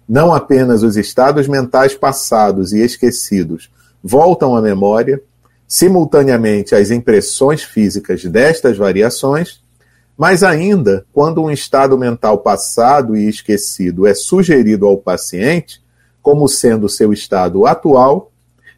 Não 0.08 0.32
apenas 0.32 0.82
os 0.82 0.96
estados 0.96 1.48
mentais 1.48 1.94
passados 1.94 2.72
e 2.72 2.80
esquecidos 2.80 3.70
voltam 4.02 4.54
à 4.54 4.60
memória, 4.60 5.22
simultaneamente 5.66 6.74
as 6.74 6.90
impressões 6.90 7.62
físicas 7.62 8.24
destas 8.24 8.76
variações, 8.76 9.62
mas 10.16 10.44
ainda, 10.44 11.04
quando 11.12 11.42
um 11.42 11.50
estado 11.50 11.98
mental 11.98 12.38
passado 12.38 13.16
e 13.16 13.28
esquecido 13.28 14.06
é 14.06 14.14
sugerido 14.14 14.86
ao 14.86 14.98
paciente 14.98 15.82
como 16.22 16.48
sendo 16.48 16.88
seu 16.88 17.12
estado 17.12 17.66
atual, 17.66 18.30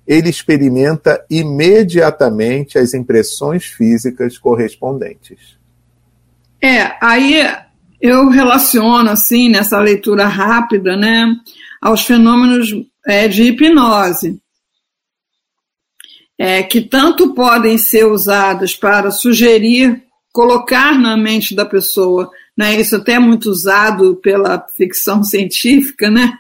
ele 0.07 0.31
experimenta 0.31 1.25
imediatamente 1.29 2.79
as 2.79 2.95
impressões 2.95 3.65
físicas 3.65 4.39
correspondentes. 4.39 5.57
É, 6.63 6.97
aí 7.03 7.45
eu 8.01 8.29
relaciono, 8.29 9.11
assim, 9.11 9.49
nessa 9.49 9.79
leitura 9.81 10.27
rápida, 10.27 10.97
né, 10.97 11.35
aos 11.81 12.05
fenômenos 12.05 12.71
é, 13.07 13.27
de 13.27 13.45
hipnose, 13.45 14.41
é, 16.39 16.63
que 16.63 16.83
tanto 16.83 17.35
podem 17.35 17.79
ser 17.79 18.07
usados 18.07 18.77
para 18.77 19.11
sugerir, 19.11 20.03
colocar 20.33 20.99
na 20.99 21.17
mente 21.17 21.55
da 21.55 21.65
pessoa 21.65 22.31
né, 22.57 22.81
isso 22.81 22.97
até 22.97 23.13
é 23.13 23.19
muito 23.19 23.51
usado 23.51 24.17
pela 24.17 24.65
ficção 24.77 25.23
científica, 25.25 26.11
né, 26.11 26.33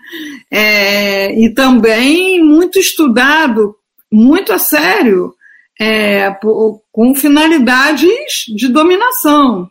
é, 0.51 1.39
e 1.39 1.53
também 1.53 2.43
muito 2.43 2.79
estudado, 2.79 3.77
muito 4.11 4.53
a 4.53 4.59
sério, 4.59 5.35
é, 5.79 6.31
por, 6.31 6.83
com 6.91 7.15
finalidades 7.15 8.11
de 8.55 8.69
dominação. 8.69 9.69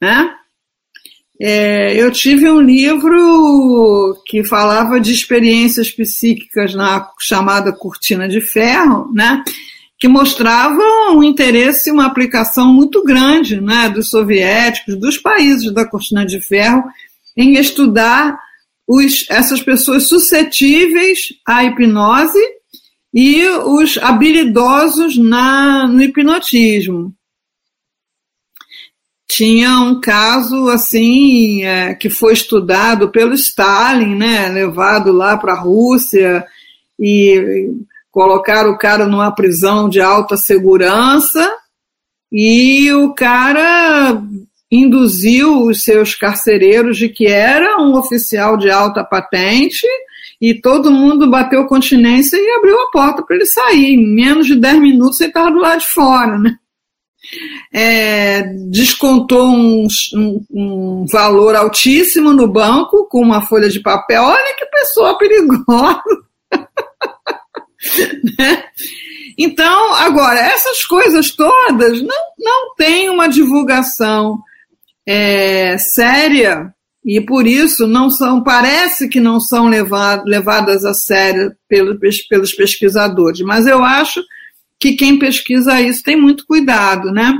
Né? 0.00 0.34
É, 1.40 1.94
eu 1.94 2.10
tive 2.10 2.48
um 2.50 2.60
livro 2.60 4.16
que 4.26 4.42
falava 4.44 4.98
de 4.98 5.12
experiências 5.12 5.90
psíquicas 5.90 6.74
na 6.74 7.10
chamada 7.20 7.72
cortina 7.72 8.28
de 8.28 8.40
ferro, 8.40 9.12
né? 9.12 9.42
Que 9.98 10.08
mostravam 10.08 11.16
um 11.16 11.22
interesse, 11.22 11.90
uma 11.90 12.06
aplicação 12.06 12.72
muito 12.72 13.02
grande 13.02 13.60
né, 13.60 13.88
dos 13.88 14.10
soviéticos, 14.10 14.96
dos 14.96 15.16
países 15.16 15.72
da 15.72 15.88
cortina 15.88 16.24
de 16.24 16.40
ferro, 16.40 16.84
em 17.36 17.54
estudar 17.54 18.38
os, 18.86 19.26
essas 19.30 19.62
pessoas 19.62 20.08
suscetíveis 20.08 21.34
à 21.46 21.64
hipnose 21.64 22.38
e 23.12 23.42
os 23.48 23.96
habilidosos 23.98 25.16
na, 25.16 25.88
no 25.88 26.02
hipnotismo. 26.02 27.14
Tinha 29.26 29.80
um 29.80 30.00
caso 30.00 30.68
assim 30.68 31.64
é, 31.64 31.94
que 31.94 32.08
foi 32.08 32.34
estudado 32.34 33.10
pelo 33.10 33.34
Stalin, 33.34 34.14
né, 34.14 34.48
levado 34.48 35.10
lá 35.10 35.36
para 35.36 35.54
a 35.54 35.60
Rússia 35.60 36.44
e 36.98 37.70
colocaram 38.16 38.70
o 38.70 38.78
cara 38.78 39.04
numa 39.04 39.30
prisão 39.30 39.90
de 39.90 40.00
alta 40.00 40.38
segurança 40.38 41.54
e 42.32 42.90
o 42.94 43.12
cara 43.12 44.22
induziu 44.72 45.64
os 45.64 45.82
seus 45.82 46.14
carcereiros 46.14 46.96
de 46.96 47.10
que 47.10 47.26
era 47.26 47.78
um 47.78 47.94
oficial 47.94 48.56
de 48.56 48.70
alta 48.70 49.04
patente 49.04 49.86
e 50.40 50.58
todo 50.58 50.90
mundo 50.90 51.28
bateu 51.28 51.66
continência 51.66 52.38
e 52.38 52.56
abriu 52.56 52.80
a 52.80 52.90
porta 52.90 53.22
para 53.22 53.36
ele 53.36 53.44
sair. 53.44 53.92
Em 53.92 54.14
menos 54.14 54.46
de 54.46 54.54
10 54.54 54.80
minutos 54.80 55.20
ele 55.20 55.28
estava 55.28 55.50
do 55.50 55.58
lado 55.58 55.80
de 55.80 55.86
fora, 55.86 56.38
né? 56.38 56.56
É, 57.70 58.44
descontou 58.70 59.46
um, 59.46 59.86
um, 60.14 60.44
um, 60.50 61.04
valor 61.06 61.54
altíssimo 61.54 62.32
no 62.32 62.48
banco 62.48 63.06
com 63.10 63.20
uma 63.20 63.42
folha 63.42 63.68
de 63.68 63.80
papel. 63.80 64.22
Olha 64.22 64.56
que 64.56 64.64
pessoa 64.64 65.18
perigosa! 65.18 66.00
né? 68.38 68.64
Então, 69.38 69.92
agora, 69.92 70.38
essas 70.40 70.82
coisas 70.86 71.30
todas 71.30 72.00
não, 72.00 72.16
não 72.38 72.74
têm 72.74 73.10
uma 73.10 73.28
divulgação 73.28 74.38
é, 75.06 75.76
séria 75.76 76.74
e 77.04 77.20
por 77.20 77.46
isso 77.46 77.86
não 77.86 78.08
são, 78.10 78.42
parece 78.42 79.08
que 79.08 79.20
não 79.20 79.38
são 79.38 79.68
levado, 79.68 80.24
levadas 80.24 80.86
a 80.86 80.94
sério 80.94 81.54
pelo, 81.68 81.98
pelos 82.30 82.54
pesquisadores, 82.54 83.42
mas 83.42 83.66
eu 83.66 83.84
acho 83.84 84.24
que 84.80 84.94
quem 84.94 85.18
pesquisa 85.18 85.80
isso 85.80 86.02
tem 86.02 86.16
muito 86.16 86.46
cuidado, 86.46 87.12
né? 87.12 87.32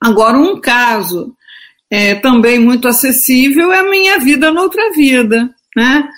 Agora, 0.00 0.38
um 0.38 0.60
caso 0.60 1.34
é, 1.90 2.14
também 2.14 2.58
muito 2.58 2.88
acessível 2.88 3.72
é 3.72 3.80
a 3.80 3.90
minha 3.90 4.18
vida 4.18 4.50
noutra 4.52 4.92
vida, 4.92 5.50
né? 5.76 6.08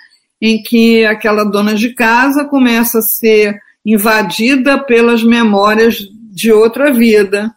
Em 0.41 0.63
que 0.63 1.05
aquela 1.05 1.45
dona 1.45 1.75
de 1.75 1.91
casa 1.95 2.45
começa 2.45 2.99
a 2.99 3.03
ser 3.03 3.61
invadida 3.85 4.83
pelas 4.85 5.23
memórias 5.23 5.99
de 6.33 6.53
outra 6.53 6.93
vida. 6.93 7.55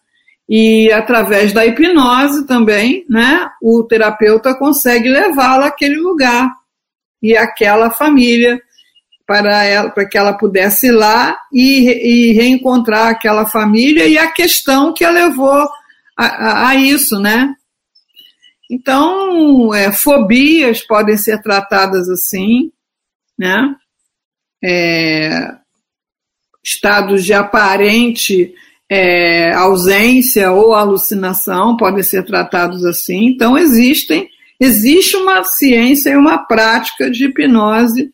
E 0.49 0.91
através 0.91 1.53
da 1.53 1.65
hipnose 1.65 2.45
também, 2.45 3.05
né, 3.09 3.47
o 3.61 3.83
terapeuta 3.83 4.53
consegue 4.53 5.09
levá-la 5.09 5.67
àquele 5.67 5.95
lugar 5.95 6.51
e 7.21 7.35
àquela 7.37 7.89
família 7.89 8.61
para 9.25 9.63
ela, 9.63 9.89
para 9.89 10.05
que 10.05 10.17
ela 10.17 10.33
pudesse 10.33 10.87
ir 10.87 10.91
lá 10.91 11.37
e, 11.51 12.29
e 12.29 12.33
reencontrar 12.33 13.07
aquela 13.07 13.45
família 13.45 14.05
e 14.05 14.17
a 14.17 14.29
questão 14.31 14.93
que 14.93 15.05
a 15.05 15.09
levou 15.09 15.67
a, 16.17 16.25
a, 16.25 16.69
a 16.69 16.75
isso, 16.75 17.17
né? 17.19 17.55
Então, 18.69 19.73
é, 19.73 19.91
fobias 19.91 20.81
podem 20.81 21.17
ser 21.17 21.41
tratadas 21.41 22.09
assim, 22.09 22.71
né? 23.37 23.75
É, 24.63 25.55
estados 26.63 27.25
de 27.25 27.33
aparente 27.33 28.53
é, 28.89 29.51
ausência 29.53 30.51
ou 30.51 30.73
alucinação 30.73 31.75
podem 31.75 32.03
ser 32.03 32.23
tratados 32.23 32.85
assim. 32.85 33.25
Então, 33.25 33.57
existem, 33.57 34.29
existe 34.59 35.17
uma 35.17 35.43
ciência 35.43 36.11
e 36.11 36.17
uma 36.17 36.37
prática 36.37 37.11
de 37.11 37.25
hipnose 37.25 38.11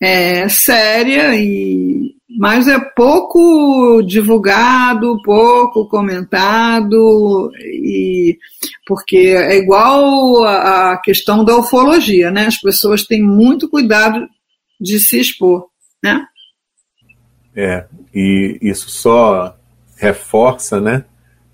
é, 0.00 0.48
séria, 0.48 1.34
e, 1.36 2.16
mas 2.40 2.66
é 2.66 2.80
pouco 2.80 4.00
divulgado, 4.00 5.20
pouco 5.22 5.86
comentado, 5.86 7.52
e, 7.60 8.38
porque 8.86 9.18
é 9.18 9.58
igual 9.58 10.42
a, 10.46 10.96
questão 11.04 11.44
da 11.44 11.54
ufologia, 11.58 12.30
né? 12.30 12.46
As 12.46 12.58
pessoas 12.58 13.04
têm 13.04 13.22
muito 13.22 13.68
cuidado 13.68 14.26
de 14.80 14.98
se 14.98 15.20
expor, 15.20 15.66
né? 16.02 16.24
É, 17.54 17.84
e 18.14 18.56
isso 18.62 18.88
só 18.88 19.54
reforça, 19.98 20.80
né, 20.80 21.04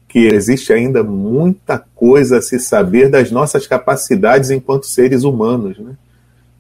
que 0.07 0.29
existe 0.29 0.73
ainda 0.73 1.03
muita 1.03 1.81
coisa 1.97 2.39
a 2.39 2.43
se 2.43 2.61
saber 2.61 3.11
das 3.11 3.33
nossas 3.33 3.67
capacidades 3.67 4.51
enquanto 4.51 4.87
seres 4.87 5.25
humanos, 5.25 5.77
né? 5.81 5.97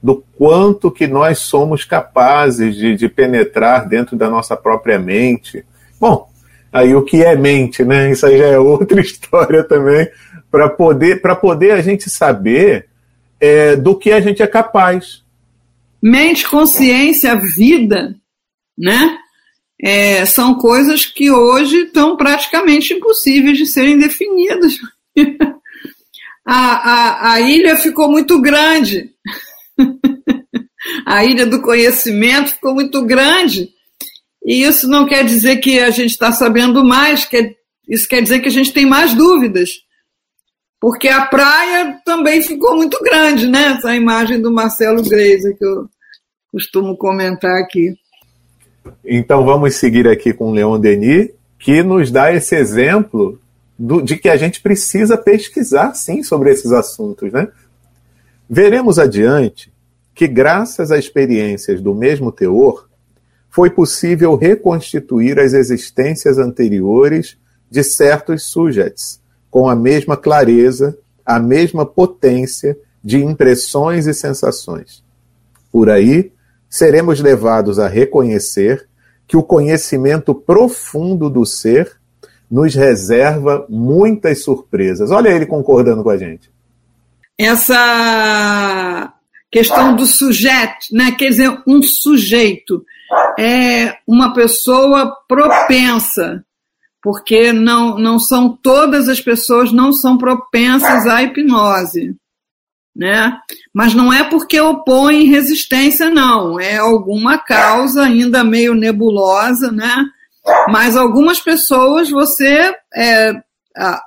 Do 0.06 0.24
quanto 0.38 0.90
que 0.90 1.06
nós 1.06 1.38
somos 1.38 1.84
capazes 1.84 2.76
de, 2.76 2.94
de 2.94 3.08
penetrar 3.08 3.88
dentro 3.88 4.16
da 4.16 4.30
nossa 4.30 4.56
própria 4.56 4.98
mente. 4.98 5.64
Bom, 6.00 6.28
aí 6.72 6.94
o 6.94 7.02
que 7.02 7.24
é 7.24 7.34
mente, 7.34 7.84
né? 7.84 8.10
Isso 8.10 8.26
aí 8.26 8.38
já 8.38 8.46
é 8.46 8.58
outra 8.58 9.00
história 9.02 9.64
também, 9.64 10.08
para 10.50 10.68
poder, 10.68 11.20
poder 11.40 11.72
a 11.72 11.82
gente 11.82 12.08
saber 12.08 12.86
é, 13.40 13.74
do 13.74 13.96
que 13.96 14.12
a 14.12 14.20
gente 14.20 14.42
é 14.42 14.46
capaz. 14.46 15.22
Mente, 16.00 16.48
consciência, 16.48 17.34
vida, 17.34 18.14
né? 18.78 19.18
é, 19.82 20.24
são 20.24 20.54
coisas 20.54 21.04
que 21.04 21.30
hoje 21.30 21.82
estão 21.82 22.16
praticamente 22.16 22.94
impossíveis 22.94 23.58
de 23.58 23.66
serem 23.66 23.98
definidas. 23.98 24.74
a, 26.46 26.54
a, 26.54 27.32
a 27.32 27.40
ilha 27.40 27.76
ficou 27.76 28.10
muito 28.10 28.40
grande. 28.40 29.10
a 31.06 31.24
ilha 31.24 31.46
do 31.46 31.62
conhecimento 31.62 32.52
ficou 32.52 32.74
muito 32.74 33.04
grande. 33.04 33.70
E 34.44 34.62
isso 34.62 34.88
não 34.88 35.06
quer 35.06 35.24
dizer 35.24 35.56
que 35.56 35.80
a 35.80 35.90
gente 35.90 36.10
está 36.10 36.30
sabendo 36.32 36.84
mais, 36.84 37.24
quer, 37.24 37.56
isso 37.88 38.08
quer 38.08 38.22
dizer 38.22 38.40
que 38.40 38.48
a 38.48 38.52
gente 38.52 38.72
tem 38.72 38.86
mais 38.86 39.14
dúvidas. 39.14 39.70
Porque 40.80 41.08
a 41.08 41.26
praia 41.26 42.00
também 42.04 42.42
ficou 42.42 42.76
muito 42.76 42.98
grande, 43.02 43.48
né? 43.48 43.76
Essa 43.76 43.96
imagem 43.96 44.40
do 44.40 44.52
Marcelo 44.52 45.02
Greiser 45.02 45.56
que 45.56 45.64
eu 45.64 45.88
costumo 46.52 46.96
comentar 46.96 47.60
aqui. 47.60 47.94
Então 49.04 49.44
vamos 49.44 49.74
seguir 49.74 50.06
aqui 50.06 50.32
com 50.32 50.52
Leon 50.52 50.78
Denis, 50.78 51.30
que 51.58 51.82
nos 51.82 52.10
dá 52.10 52.32
esse 52.32 52.54
exemplo 52.54 53.40
do, 53.78 54.00
de 54.00 54.16
que 54.16 54.28
a 54.28 54.36
gente 54.36 54.60
precisa 54.60 55.16
pesquisar 55.16 55.94
sim 55.94 56.22
sobre 56.22 56.50
esses 56.52 56.70
assuntos. 56.72 57.32
Né? 57.32 57.48
Veremos 58.48 58.98
adiante 58.98 59.72
que, 60.14 60.28
graças 60.28 60.92
a 60.92 60.98
experiências 60.98 61.80
do 61.80 61.94
mesmo 61.94 62.30
teor, 62.30 62.88
foi 63.50 63.70
possível 63.70 64.36
reconstituir 64.36 65.38
as 65.40 65.52
existências 65.52 66.38
anteriores 66.38 67.36
de 67.70 67.82
certos 67.82 68.44
sujeitos, 68.44 69.20
com 69.50 69.68
a 69.68 69.74
mesma 69.74 70.16
clareza, 70.16 70.96
a 71.24 71.38
mesma 71.40 71.84
potência 71.84 72.78
de 73.02 73.22
impressões 73.22 74.06
e 74.06 74.14
sensações. 74.14 75.02
Por 75.72 75.90
aí, 75.90 76.32
seremos 76.68 77.20
levados 77.20 77.78
a 77.78 77.88
reconhecer 77.88 78.88
que 79.26 79.36
o 79.36 79.42
conhecimento 79.42 80.34
profundo 80.34 81.28
do 81.28 81.44
ser 81.44 81.96
nos 82.48 82.74
reserva 82.74 83.66
muitas 83.68 84.44
surpresas. 84.44 85.10
Olha 85.10 85.30
ele 85.30 85.46
concordando 85.46 86.04
com 86.04 86.10
a 86.10 86.16
gente. 86.16 86.50
Essa 87.38 89.12
questão 89.50 89.94
do 89.94 90.06
sujeito, 90.06 90.86
né? 90.92 91.12
quer 91.12 91.28
dizer, 91.28 91.62
um 91.66 91.82
sujeito 91.82 92.84
é 93.38 93.98
uma 94.06 94.32
pessoa 94.32 95.14
propensa, 95.28 96.44
porque 97.02 97.52
não, 97.52 97.98
não 97.98 98.18
são 98.18 98.56
todas 98.56 99.08
as 99.08 99.20
pessoas 99.20 99.72
não 99.72 99.92
são 99.92 100.18
propensas 100.18 101.06
à 101.06 101.22
hipnose 101.22 102.16
né? 102.96 103.38
Mas 103.74 103.94
não 103.94 104.10
é 104.10 104.24
porque 104.24 104.58
opõe 104.58 105.24
resistência, 105.24 106.08
não. 106.08 106.58
É 106.58 106.78
alguma 106.78 107.36
causa 107.36 108.04
ainda 108.04 108.42
meio 108.42 108.74
nebulosa, 108.74 109.70
né? 109.70 110.06
Mas 110.68 110.96
algumas 110.96 111.40
pessoas 111.40 112.08
você 112.08 112.74
é, 112.94 113.32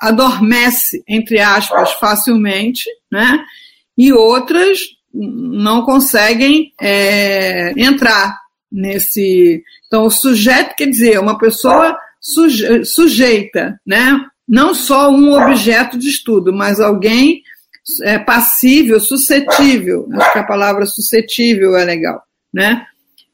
adormece, 0.02 1.04
entre 1.08 1.40
aspas, 1.40 1.94
facilmente, 1.94 2.90
né? 3.12 3.40
E 3.98 4.12
outras 4.12 4.80
não 5.14 5.84
conseguem 5.84 6.74
é, 6.80 7.72
entrar 7.78 8.38
nesse. 8.72 9.64
Então, 9.88 10.06
o 10.06 10.12
sujeito 10.12 10.76
quer 10.76 10.88
dizer 10.88 11.20
uma 11.20 11.38
pessoa 11.38 11.98
suje... 12.20 12.86
sujeita, 12.86 13.80
né? 13.86 14.20
Não 14.48 14.74
só 14.74 15.12
um 15.12 15.34
objeto 15.34 15.98
de 15.98 16.10
estudo, 16.10 16.52
mas 16.52 16.80
alguém 16.80 17.42
é, 18.04 18.20
passível, 18.20 19.00
suscetível, 19.00 20.08
acho 20.14 20.34
que 20.34 20.40
a 20.40 20.46
palavra 20.46 20.86
suscetível 20.86 21.78
é 21.78 21.86
legal, 21.86 22.22
né? 22.54 22.86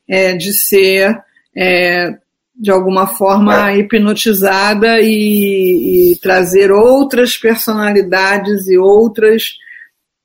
É, 0.08 0.34
de 0.34 0.54
ser, 0.54 1.18
é, 1.56 2.14
de 2.58 2.72
alguma 2.72 3.06
forma, 3.06 3.74
hipnotizada 3.74 5.00
e, 5.02 6.14
e 6.14 6.16
trazer 6.18 6.72
outras 6.72 7.38
personalidades 7.38 8.68
e 8.68 8.78
outras 8.78 9.58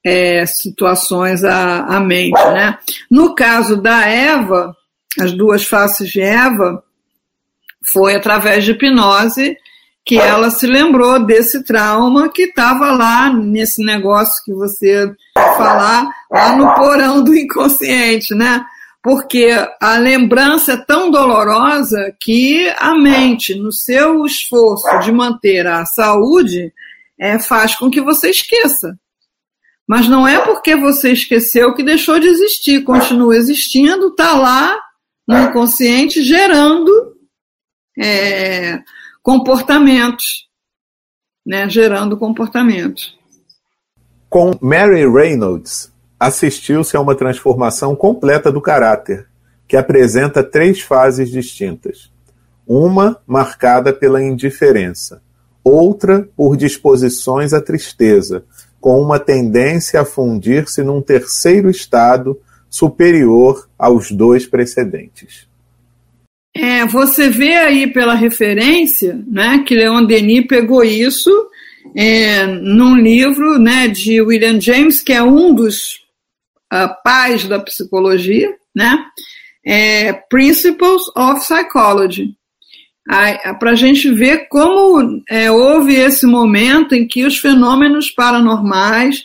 é, 0.04 0.46
situações 0.46 1.42
à, 1.44 1.80
à 1.80 2.00
mente, 2.00 2.42
né? 2.52 2.78
No 3.10 3.34
caso 3.34 3.76
da 3.76 4.06
Eva, 4.06 4.74
as 5.20 5.32
duas 5.32 5.64
faces 5.64 6.08
de 6.08 6.20
Eva, 6.20 6.82
foi 7.92 8.14
através 8.14 8.64
de 8.64 8.72
hipnose 8.72 9.56
que 10.04 10.18
ela 10.18 10.50
se 10.50 10.66
lembrou 10.66 11.24
desse 11.24 11.62
trauma 11.64 12.30
que 12.30 12.42
estava 12.42 12.90
lá 12.92 13.32
nesse 13.32 13.84
negócio 13.84 14.32
que 14.44 14.52
você 14.52 15.12
falar 15.34 16.08
lá 16.30 16.56
no 16.56 16.74
porão 16.74 17.22
do 17.22 17.34
inconsciente, 17.34 18.34
né? 18.34 18.64
Porque 19.02 19.48
a 19.80 19.96
lembrança 19.96 20.72
é 20.72 20.84
tão 20.84 21.10
dolorosa 21.10 22.14
que 22.20 22.68
a 22.78 22.94
mente, 22.94 23.54
no 23.54 23.72
seu 23.72 24.26
esforço 24.26 24.98
de 25.00 25.10
manter 25.10 25.66
a 25.66 25.86
saúde, 25.86 26.72
é, 27.18 27.38
faz 27.38 27.74
com 27.74 27.90
que 27.90 28.00
você 28.00 28.30
esqueça. 28.30 28.98
Mas 29.88 30.06
não 30.06 30.28
é 30.28 30.38
porque 30.44 30.76
você 30.76 31.12
esqueceu 31.12 31.74
que 31.74 31.82
deixou 31.82 32.20
de 32.20 32.28
existir, 32.28 32.84
continua 32.84 33.36
existindo, 33.36 34.08
está 34.08 34.34
lá 34.34 34.78
no 35.26 35.38
inconsciente 35.38 36.22
gerando 36.22 37.16
é, 37.98 38.80
comportamentos, 39.22 40.48
né, 41.44 41.68
gerando 41.68 42.16
comportamentos. 42.16 43.18
Com 44.28 44.56
Mary 44.60 45.10
Reynolds, 45.10 45.92
assistiu-se 46.20 46.94
a 46.94 47.00
uma 47.00 47.14
transformação 47.14 47.96
completa 47.96 48.52
do 48.52 48.61
caráter, 48.61 49.26
que 49.66 49.74
apresenta 49.74 50.44
três 50.44 50.83
fases 50.83 51.30
distintas. 51.30 52.12
Uma 52.66 53.16
marcada 53.26 53.90
pela 53.90 54.22
indiferença, 54.22 55.22
outra 55.64 56.28
por 56.37 56.59
disposições 56.59 57.54
à 57.54 57.61
tristeza, 57.61 58.44
com 58.78 59.00
uma 59.00 59.18
tendência 59.18 60.02
a 60.02 60.04
fundir-se 60.04 60.83
num 60.83 61.00
terceiro 61.00 61.70
estado 61.70 62.38
superior 62.68 63.68
aos 63.78 64.11
dois 64.11 64.46
precedentes. 64.46 65.48
É, 66.54 66.85
você 66.85 67.30
vê 67.30 67.54
aí 67.56 67.87
pela 67.87 68.14
referência 68.14 69.18
né, 69.26 69.62
que 69.66 69.74
Leon 69.74 70.04
Denis 70.04 70.46
pegou 70.46 70.83
isso 70.85 71.30
é, 71.94 72.46
num 72.46 72.96
livro 72.96 73.59
né, 73.59 73.88
de 73.88 74.20
William 74.20 74.61
James, 74.61 75.00
que 75.00 75.12
é 75.12 75.22
um 75.22 75.54
dos 75.54 76.00
uh, 76.72 76.94
pais 77.02 77.46
da 77.46 77.59
psicologia, 77.59 78.54
né, 78.74 79.04
é, 79.64 80.12
Principles 80.12 81.02
of 81.16 81.40
Psychology. 81.40 82.35
Para 83.59 83.72
a 83.72 83.74
gente 83.74 84.09
ver 84.12 84.46
como 84.48 85.20
é, 85.28 85.50
houve 85.50 85.96
esse 85.96 86.26
momento 86.26 86.94
em 86.94 87.09
que 87.09 87.24
os 87.24 87.38
fenômenos 87.38 88.11
paranormais 88.11 89.24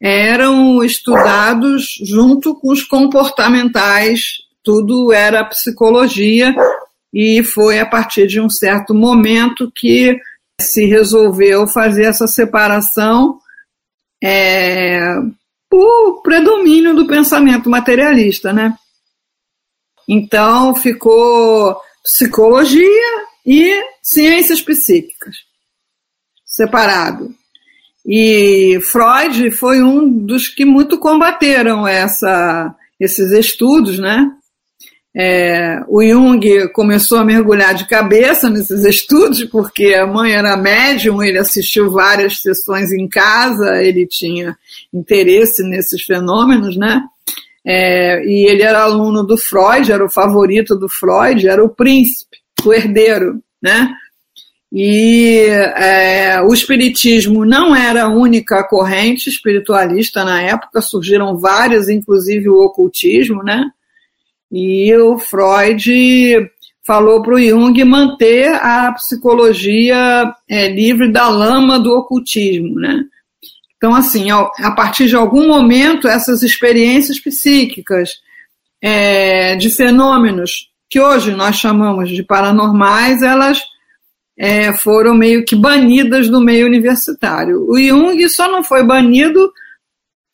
eram 0.00 0.84
estudados 0.84 1.98
junto 2.02 2.54
com 2.54 2.70
os 2.70 2.82
comportamentais, 2.82 4.42
tudo 4.62 5.12
era 5.12 5.44
psicologia, 5.44 6.54
e 7.12 7.42
foi 7.42 7.78
a 7.78 7.86
partir 7.86 8.26
de 8.26 8.38
um 8.38 8.50
certo 8.50 8.92
momento 8.92 9.72
que 9.74 10.20
se 10.60 10.84
resolveu 10.84 11.66
fazer 11.66 12.04
essa 12.04 12.26
separação 12.26 13.38
é, 14.22 15.00
por 15.68 16.22
predomínio 16.22 16.94
do 16.94 17.06
pensamento 17.06 17.68
materialista, 17.68 18.52
né? 18.52 18.76
Então 20.08 20.74
ficou 20.74 21.76
psicologia 22.02 23.26
e 23.44 23.82
ciências 24.02 24.62
psíquicas 24.62 25.36
separado. 26.56 27.34
E 28.06 28.78
Freud 28.80 29.50
foi 29.50 29.82
um 29.82 30.08
dos 30.08 30.48
que 30.48 30.64
muito 30.64 30.98
combateram 30.98 31.86
essa, 31.86 32.74
esses 32.98 33.32
estudos, 33.32 33.98
né? 33.98 34.30
É, 35.18 35.80
o 35.88 36.04
Jung 36.04 36.68
começou 36.74 37.16
a 37.16 37.24
mergulhar 37.24 37.72
de 37.72 37.86
cabeça 37.86 38.50
nesses 38.50 38.84
estudos, 38.84 39.42
porque 39.44 39.94
a 39.94 40.06
mãe 40.06 40.32
era 40.32 40.58
médium, 40.58 41.22
ele 41.22 41.38
assistiu 41.38 41.90
várias 41.90 42.42
sessões 42.42 42.92
em 42.92 43.08
casa, 43.08 43.82
ele 43.82 44.06
tinha 44.06 44.54
interesse 44.92 45.62
nesses 45.62 46.02
fenômenos, 46.02 46.76
né? 46.76 47.00
É, 47.64 48.22
e 48.26 48.46
ele 48.46 48.62
era 48.62 48.82
aluno 48.82 49.22
do 49.24 49.38
Freud, 49.38 49.90
era 49.90 50.04
o 50.04 50.10
favorito 50.10 50.76
do 50.76 50.86
Freud, 50.86 51.48
era 51.48 51.64
o 51.64 51.70
príncipe, 51.70 52.36
o 52.62 52.74
herdeiro, 52.74 53.42
né? 53.60 53.88
E 54.70 55.46
é, 55.76 56.42
o 56.42 56.52
espiritismo 56.52 57.46
não 57.46 57.74
era 57.74 58.04
a 58.04 58.10
única 58.10 58.62
corrente 58.64 59.30
espiritualista 59.30 60.22
na 60.24 60.42
época, 60.42 60.82
surgiram 60.82 61.38
várias, 61.38 61.88
inclusive 61.88 62.50
o 62.50 62.62
ocultismo, 62.62 63.42
né? 63.42 63.70
E 64.50 64.94
o 64.96 65.18
Freud 65.18 66.50
falou 66.86 67.22
para 67.22 67.34
o 67.34 67.40
Jung 67.40 67.84
manter 67.84 68.54
a 68.54 68.92
psicologia 68.92 70.32
é, 70.48 70.68
livre 70.68 71.10
da 71.10 71.28
lama 71.28 71.80
do 71.80 71.90
ocultismo, 71.90 72.78
né? 72.78 73.04
Então, 73.76 73.94
assim, 73.94 74.30
a 74.30 74.70
partir 74.70 75.06
de 75.06 75.16
algum 75.16 75.48
momento, 75.48 76.08
essas 76.08 76.42
experiências 76.42 77.20
psíquicas 77.20 78.10
é, 78.80 79.56
de 79.56 79.68
fenômenos 79.68 80.70
que 80.88 81.00
hoje 81.00 81.32
nós 81.32 81.56
chamamos 81.56 82.10
de 82.10 82.22
paranormais, 82.22 83.22
elas 83.22 83.60
é, 84.38 84.72
foram 84.74 85.14
meio 85.14 85.44
que 85.44 85.56
banidas 85.56 86.28
do 86.28 86.40
meio 86.40 86.66
universitário. 86.66 87.66
O 87.68 87.78
Jung 87.78 88.28
só 88.28 88.50
não 88.50 88.62
foi 88.62 88.84
banido, 88.84 89.52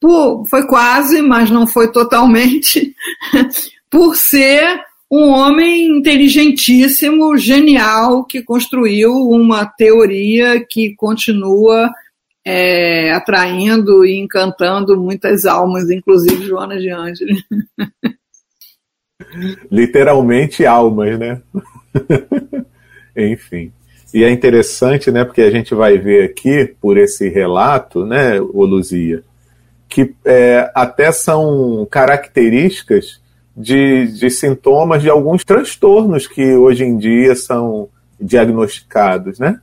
por, 0.01 0.47
foi 0.49 0.67
quase, 0.67 1.23
mas 1.23 1.51
não 1.51 1.67
foi 1.67 1.91
totalmente, 1.91 2.95
por 3.93 4.17
ser 4.17 4.81
um 5.11 5.29
homem 5.29 5.99
inteligentíssimo, 5.99 7.37
genial, 7.37 8.25
que 8.25 8.43
construiu 8.43 9.13
uma 9.13 9.67
teoria 9.67 10.65
que 10.67 10.95
continua 10.97 11.93
é, 12.43 13.13
atraindo 13.13 14.07
e 14.07 14.19
encantando 14.19 14.99
muitas 14.99 15.45
almas, 15.45 15.91
inclusive 15.91 16.47
Joana 16.47 16.79
de 16.81 16.89
Ângeles. 16.89 17.43
Literalmente 19.71 20.65
almas, 20.65 21.19
né? 21.19 21.43
Enfim. 23.15 23.71
E 24.15 24.25
é 24.25 24.31
interessante, 24.31 25.11
né, 25.11 25.23
porque 25.23 25.43
a 25.43 25.51
gente 25.51 25.75
vai 25.75 25.99
ver 25.99 26.25
aqui, 26.25 26.75
por 26.81 26.97
esse 26.97 27.29
relato, 27.29 28.07
né, 28.07 28.39
Luzia, 28.41 29.23
que 29.87 30.15
é, 30.25 30.71
até 30.75 31.13
são 31.13 31.87
características 31.91 33.22
de, 33.57 34.07
de 34.07 34.31
sintomas 34.31 35.03
de 35.03 35.11
alguns 35.11 35.45
transtornos 35.45 36.27
que 36.27 36.55
hoje 36.55 36.85
em 36.85 36.97
dia 36.97 37.35
são 37.35 37.89
diagnosticados, 38.21 39.39
né? 39.39 39.59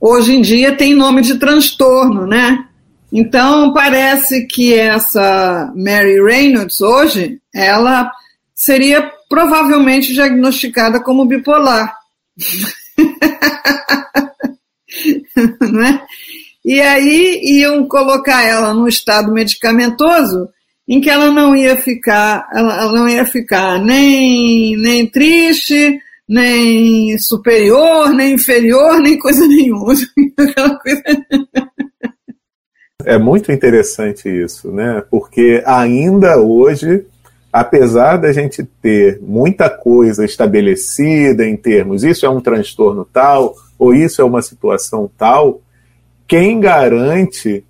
hoje 0.00 0.34
em 0.34 0.40
dia 0.40 0.74
tem 0.74 0.94
nome 0.94 1.20
de 1.20 1.38
transtorno, 1.38 2.26
né? 2.26 2.66
Então 3.12 3.72
parece 3.72 4.46
que 4.46 4.72
essa 4.72 5.70
Mary 5.76 6.22
Reynolds 6.22 6.80
hoje, 6.80 7.40
ela 7.54 8.10
seria 8.54 9.12
provavelmente 9.28 10.14
diagnosticada 10.14 11.02
como 11.02 11.26
bipolar. 11.26 11.94
né? 15.60 16.00
E 16.64 16.80
aí 16.80 17.40
iam 17.42 17.86
colocar 17.88 18.44
ela 18.44 18.72
num 18.72 18.86
estado 18.86 19.32
medicamentoso 19.32 20.48
em 20.88 21.00
que 21.00 21.08
ela 21.08 21.30
não 21.30 21.54
ia 21.54 21.76
ficar, 21.76 22.48
ela 22.52 22.92
não 22.92 23.08
ia 23.08 23.24
ficar 23.24 23.78
nem, 23.78 24.76
nem 24.76 25.06
triste, 25.06 25.98
nem 26.28 27.18
superior, 27.18 28.10
nem 28.10 28.34
inferior, 28.34 29.00
nem 29.00 29.18
coisa 29.18 29.46
nenhuma. 29.46 29.94
É 33.04 33.18
muito 33.18 33.50
interessante 33.50 34.28
isso, 34.28 34.70
né? 34.70 35.02
Porque 35.10 35.62
ainda 35.64 36.38
hoje, 36.38 37.06
apesar 37.50 38.18
da 38.18 38.32
gente 38.32 38.62
ter 38.62 39.18
muita 39.22 39.70
coisa 39.70 40.24
estabelecida 40.24 41.46
em 41.46 41.56
termos, 41.56 42.04
isso 42.04 42.26
é 42.26 42.28
um 42.28 42.42
transtorno 42.42 43.06
tal, 43.10 43.54
ou 43.78 43.94
isso 43.94 44.20
é 44.20 44.24
uma 44.24 44.42
situação 44.42 45.10
tal, 45.16 45.62
quem 46.28 46.60
garante 46.60 47.64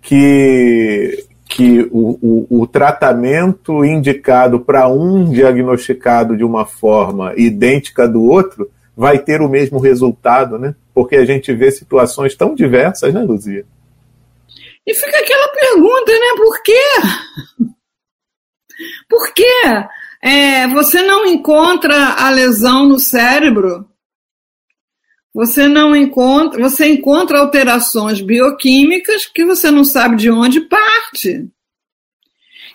que 0.00 1.24
que 1.48 1.88
o, 1.92 2.18
o, 2.50 2.62
o 2.62 2.66
tratamento 2.66 3.84
indicado 3.84 4.60
para 4.60 4.88
um 4.88 5.30
diagnosticado 5.30 6.36
de 6.36 6.44
uma 6.44 6.66
forma 6.66 7.32
idêntica 7.36 8.08
do 8.08 8.22
outro 8.24 8.70
vai 8.96 9.18
ter 9.18 9.40
o 9.40 9.48
mesmo 9.48 9.78
resultado, 9.78 10.58
né? 10.58 10.74
Porque 10.92 11.16
a 11.16 11.24
gente 11.24 11.52
vê 11.54 11.70
situações 11.70 12.34
tão 12.34 12.54
diversas, 12.54 13.12
né, 13.14 13.20
Luzia? 13.20 13.64
E 14.86 14.94
fica 14.94 15.18
aquela 15.18 15.48
pergunta, 15.48 16.12
né? 16.12 16.34
Por 16.36 16.62
quê? 16.62 16.82
Por 19.08 19.32
quê? 19.32 19.88
É, 20.22 20.66
você 20.68 21.02
não 21.02 21.26
encontra 21.26 22.14
a 22.18 22.30
lesão 22.30 22.88
no 22.88 22.98
cérebro? 22.98 23.86
Você 25.36 25.68
não 25.68 25.94
encontra, 25.94 26.58
você 26.58 26.86
encontra 26.86 27.40
alterações 27.40 28.22
bioquímicas 28.22 29.26
que 29.26 29.44
você 29.44 29.70
não 29.70 29.84
sabe 29.84 30.16
de 30.16 30.30
onde 30.30 30.62
parte. 30.62 31.46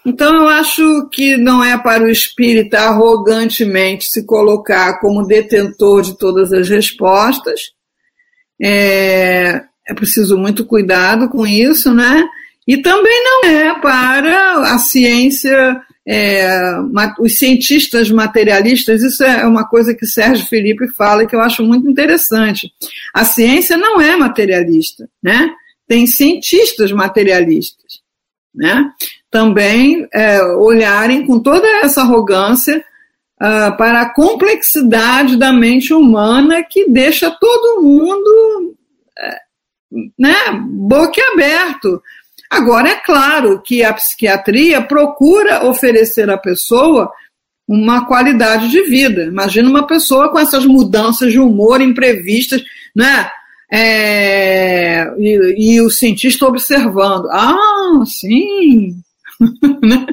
Então 0.06 0.36
eu 0.36 0.47
acho 0.47 1.10
que 1.12 1.38
não 1.38 1.63
é 1.63 1.76
para 1.76 2.04
o 2.04 2.10
espírita 2.10 2.82
arrogantemente 2.82 4.06
se 4.06 4.28
colocar 4.28 5.00
como 5.00 5.26
detentor 5.26 6.04
de 6.04 6.15
todas 6.15 6.54
as 6.54 6.69
respostas. 6.69 7.71
É, 8.62 9.63
é 9.88 9.93
preciso 9.95 10.38
muito 10.38 10.63
cuidado 10.63 11.30
com 11.30 11.47
isso, 11.47 11.91
né? 11.91 12.24
E 12.67 12.80
também 12.80 13.24
não 13.24 13.50
é 13.50 13.82
para 13.82 14.71
a 14.71 14.78
ciência 14.78 15.82
é, 16.07 16.49
os 17.19 17.37
cientistas 17.37 18.09
materialistas, 18.09 19.03
isso 19.03 19.23
é 19.23 19.45
uma 19.45 19.67
coisa 19.67 19.93
que 19.93 20.05
Sérgio 20.05 20.47
Felipe 20.47 20.87
fala 20.95 21.25
que 21.25 21.35
eu 21.35 21.41
acho 21.41 21.63
muito 21.63 21.89
interessante. 21.89 22.71
A 23.13 23.23
ciência 23.23 23.77
não 23.77 24.01
é 24.01 24.15
materialista, 24.15 25.07
né? 25.21 25.49
Tem 25.87 26.07
cientistas 26.07 26.91
materialistas. 26.91 28.01
né? 28.53 28.91
Também 29.29 30.07
é, 30.13 30.41
olharem 30.43 31.25
com 31.25 31.39
toda 31.39 31.67
essa 31.83 32.01
arrogância 32.01 32.83
uh, 33.41 33.75
para 33.77 34.01
a 34.01 34.13
complexidade 34.13 35.35
da 35.37 35.51
mente 35.51 35.93
humana 35.93 36.63
que 36.63 36.89
deixa 36.89 37.31
todo 37.31 37.81
mundo 37.81 38.75
é, 39.17 39.37
né, 40.17 40.35
boquiaberto. 40.63 42.01
Agora, 42.51 42.89
é 42.89 42.95
claro 42.95 43.61
que 43.61 43.81
a 43.81 43.93
psiquiatria 43.93 44.81
procura 44.81 45.65
oferecer 45.65 46.29
à 46.29 46.37
pessoa 46.37 47.09
uma 47.65 48.05
qualidade 48.05 48.69
de 48.69 48.81
vida. 48.83 49.23
Imagina 49.23 49.69
uma 49.69 49.87
pessoa 49.87 50.29
com 50.29 50.37
essas 50.37 50.65
mudanças 50.65 51.31
de 51.31 51.39
humor 51.39 51.79
imprevistas, 51.79 52.61
né? 52.93 53.29
É, 53.71 55.05
e, 55.17 55.75
e, 55.75 55.81
o 55.81 55.89
cientista 55.89 56.45
observando. 56.45 57.29
Ah, 57.31 58.03
sim. 58.05 58.95
Né? 59.81 60.05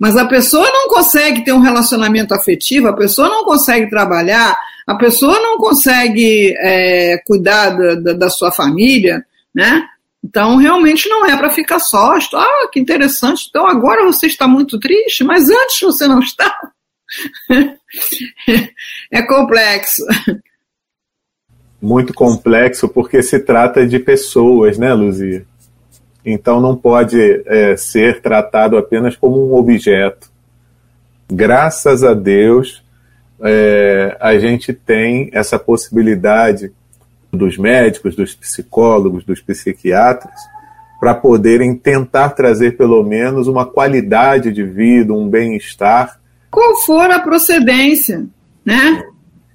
Mas 0.00 0.16
a 0.16 0.24
pessoa 0.24 0.66
não 0.72 0.88
consegue 0.88 1.44
ter 1.44 1.52
um 1.52 1.60
relacionamento 1.60 2.32
afetivo, 2.32 2.88
a 2.88 2.96
pessoa 2.96 3.28
não 3.28 3.44
consegue 3.44 3.90
trabalhar, 3.90 4.56
a 4.86 4.94
pessoa 4.94 5.38
não 5.38 5.58
consegue 5.58 6.54
é, 6.58 7.18
cuidar 7.26 7.68
da, 7.70 7.94
da, 7.96 8.12
da, 8.14 8.30
sua 8.30 8.50
família, 8.50 9.22
né? 9.54 9.84
Então, 10.24 10.56
realmente 10.56 11.08
não 11.08 11.26
é 11.26 11.36
para 11.36 11.50
ficar 11.50 11.80
só. 11.80 12.14
Ah, 12.34 12.68
que 12.72 12.78
interessante. 12.78 13.46
Então, 13.48 13.66
agora 13.66 14.04
você 14.04 14.26
está 14.26 14.46
muito 14.46 14.78
triste, 14.78 15.24
mas 15.24 15.48
antes 15.50 15.80
você 15.80 16.06
não 16.06 16.20
estava. 16.20 16.72
é 19.10 19.22
complexo. 19.22 20.04
Muito 21.80 22.14
complexo, 22.14 22.88
porque 22.88 23.22
se 23.22 23.40
trata 23.40 23.84
de 23.86 23.98
pessoas, 23.98 24.78
né, 24.78 24.94
Luzia? 24.94 25.44
Então 26.24 26.60
não 26.60 26.76
pode 26.76 27.18
é, 27.46 27.76
ser 27.76 28.20
tratado 28.22 28.76
apenas 28.76 29.16
como 29.16 29.50
um 29.50 29.54
objeto. 29.54 30.30
Graças 31.28 32.04
a 32.04 32.14
Deus, 32.14 32.84
é, 33.40 34.16
a 34.20 34.38
gente 34.38 34.72
tem 34.72 35.30
essa 35.32 35.58
possibilidade 35.58 36.72
dos 37.32 37.56
médicos, 37.56 38.14
dos 38.14 38.34
psicólogos, 38.34 39.24
dos 39.24 39.40
psiquiatras, 39.40 40.38
para 41.00 41.14
poderem 41.14 41.74
tentar 41.74 42.30
trazer 42.30 42.76
pelo 42.76 43.02
menos 43.02 43.48
uma 43.48 43.66
qualidade 43.66 44.52
de 44.52 44.62
vida, 44.62 45.12
um 45.12 45.28
bem-estar. 45.28 46.20
Qual 46.50 46.76
for 46.82 47.10
a 47.10 47.18
procedência, 47.18 48.26
né? 48.64 49.02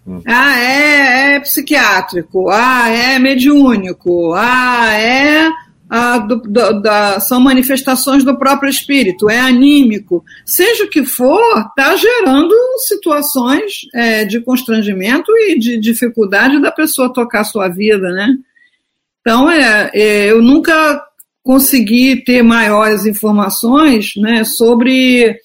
Hum. 0.05 0.21
Ah, 0.25 0.59
é, 0.59 1.35
é 1.35 1.39
psiquiátrico, 1.39 2.49
ah, 2.49 2.89
é 2.89 3.19
mediúnico, 3.19 4.33
ah, 4.33 4.93
é 4.93 5.49
ah, 5.89 6.17
do, 6.17 6.35
do, 6.37 6.81
da, 6.81 7.19
são 7.19 7.39
manifestações 7.39 8.23
do 8.23 8.37
próprio 8.37 8.69
espírito, 8.69 9.29
é 9.29 9.39
anímico. 9.39 10.23
Seja 10.45 10.83
o 10.83 10.89
que 10.89 11.05
for, 11.05 11.41
está 11.59 11.95
gerando 11.95 12.53
situações 12.87 13.73
é, 13.93 14.25
de 14.25 14.41
constrangimento 14.41 15.31
e 15.37 15.57
de 15.57 15.77
dificuldade 15.77 16.61
da 16.61 16.71
pessoa 16.71 17.13
tocar 17.13 17.41
a 17.41 17.45
sua 17.45 17.69
vida, 17.69 18.11
né? 18.11 18.35
Então, 19.21 19.49
é, 19.49 19.91
é, 19.93 20.31
eu 20.31 20.41
nunca 20.41 21.03
consegui 21.43 22.17
ter 22.23 22.43
maiores 22.43 23.05
informações 23.05 24.13
né, 24.17 24.43
sobre 24.43 25.37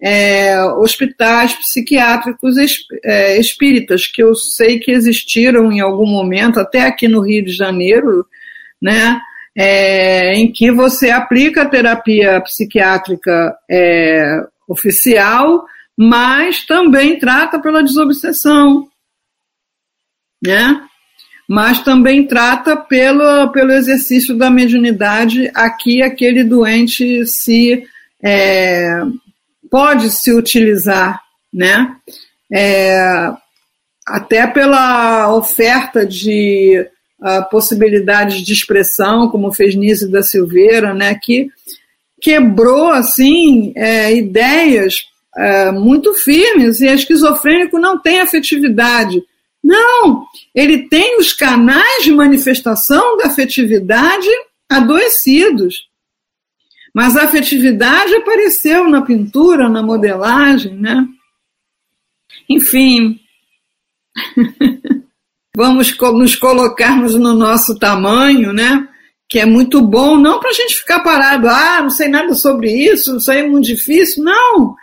é, 0.00 0.60
hospitais 0.74 1.52
psiquiátricos 1.54 2.54
é, 3.04 3.38
espíritas, 3.40 4.06
que 4.06 4.22
eu 4.22 4.34
sei 4.34 4.78
que 4.78 4.92
existiram 4.92 5.72
em 5.72 5.80
algum 5.80 6.06
momento, 6.06 6.60
até 6.60 6.82
aqui 6.82 7.08
no 7.08 7.20
Rio 7.20 7.44
de 7.44 7.52
Janeiro, 7.52 8.24
né? 8.80 9.20
É, 9.60 10.34
em 10.34 10.52
que 10.52 10.70
você 10.70 11.10
aplica 11.10 11.62
a 11.62 11.68
terapia 11.68 12.40
psiquiátrica 12.42 13.58
é, 13.68 14.46
oficial, 14.68 15.64
mas 15.96 16.64
também 16.64 17.18
trata 17.18 17.58
pela 17.58 17.82
desobsessão, 17.82 18.88
né? 20.40 20.80
Mas 21.48 21.82
também 21.82 22.24
trata 22.24 22.76
pelo, 22.76 23.50
pelo 23.50 23.72
exercício 23.72 24.38
da 24.38 24.48
mediunidade 24.48 25.50
aqui 25.52 26.02
aquele 26.02 26.44
doente 26.44 27.26
se 27.26 27.82
é, 28.22 29.00
pode 29.68 30.08
se 30.10 30.32
utilizar, 30.32 31.20
né? 31.52 31.96
É, 32.52 33.32
até 34.06 34.46
pela 34.46 35.34
oferta 35.34 36.06
de 36.06 36.88
possibilidades 37.50 38.42
de 38.42 38.52
expressão, 38.52 39.28
como 39.28 39.52
fez 39.52 39.74
Nise 39.74 40.10
da 40.10 40.22
Silveira, 40.22 40.94
né, 40.94 41.18
que 41.20 41.48
quebrou 42.20 42.90
assim 42.90 43.72
é, 43.76 44.14
ideias 44.14 44.94
é, 45.36 45.70
muito 45.70 46.14
firmes 46.14 46.80
e 46.80 46.86
esquizofrênico 46.86 47.78
não 47.78 48.00
tem 48.00 48.20
afetividade. 48.20 49.22
Não, 49.62 50.26
ele 50.54 50.88
tem 50.88 51.18
os 51.18 51.32
canais 51.32 52.04
de 52.04 52.12
manifestação 52.12 53.16
da 53.16 53.26
afetividade 53.26 54.28
adoecidos. 54.68 55.88
Mas 56.94 57.16
a 57.16 57.24
afetividade 57.24 58.14
apareceu 58.14 58.88
na 58.88 59.02
pintura, 59.02 59.68
na 59.68 59.82
modelagem, 59.82 60.74
né? 60.74 61.06
Enfim. 62.48 63.20
vamos 65.58 65.92
nos 66.14 66.36
colocarmos 66.36 67.16
no 67.16 67.34
nosso 67.34 67.76
tamanho, 67.76 68.52
né? 68.52 68.86
Que 69.28 69.40
é 69.40 69.44
muito 69.44 69.82
bom, 69.82 70.16
não 70.16 70.38
para 70.38 70.50
a 70.50 70.52
gente 70.52 70.76
ficar 70.76 71.00
parado, 71.00 71.48
ah, 71.48 71.80
não 71.82 71.90
sei 71.90 72.06
nada 72.06 72.32
sobre 72.34 72.70
isso, 72.70 73.16
isso 73.16 73.28
aí 73.28 73.40
é 73.40 73.48
muito 73.48 73.66
difícil, 73.66 74.22
não. 74.22 74.76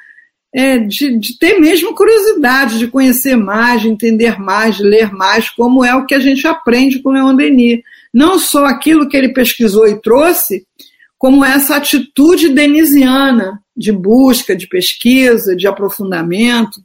É 0.54 0.78
de, 0.78 1.18
de 1.18 1.40
ter 1.40 1.62
mesmo 1.62 1.96
curiosidade, 1.96 2.78
de 2.78 2.88
conhecer 2.88 3.38
mais, 3.38 3.84
de 3.84 3.88
entender 3.88 4.38
mais, 4.38 4.76
de 4.76 4.84
ler 4.84 5.14
mais, 5.14 5.50
como 5.50 5.84
é 5.84 5.96
o 5.96 6.06
que 6.06 6.14
a 6.14 6.20
gente 6.20 6.46
aprende 6.46 7.00
com 7.00 7.12
Leon 7.12 7.34
Denis. 7.36 7.80
Não 8.14 8.38
só 8.38 8.66
aquilo 8.66 9.08
que 9.08 9.16
ele 9.16 9.34
pesquisou 9.34 9.88
e 9.88 10.02
trouxe, 10.02 10.66
como 11.18 11.46
essa 11.46 11.78
atitude 11.78 12.50
denisiana 12.50 13.62
de 13.76 13.94
busca, 13.94 14.54
de 14.54 14.68
pesquisa, 14.68 15.56
de 15.56 15.68
aprofundamento. 15.68 16.82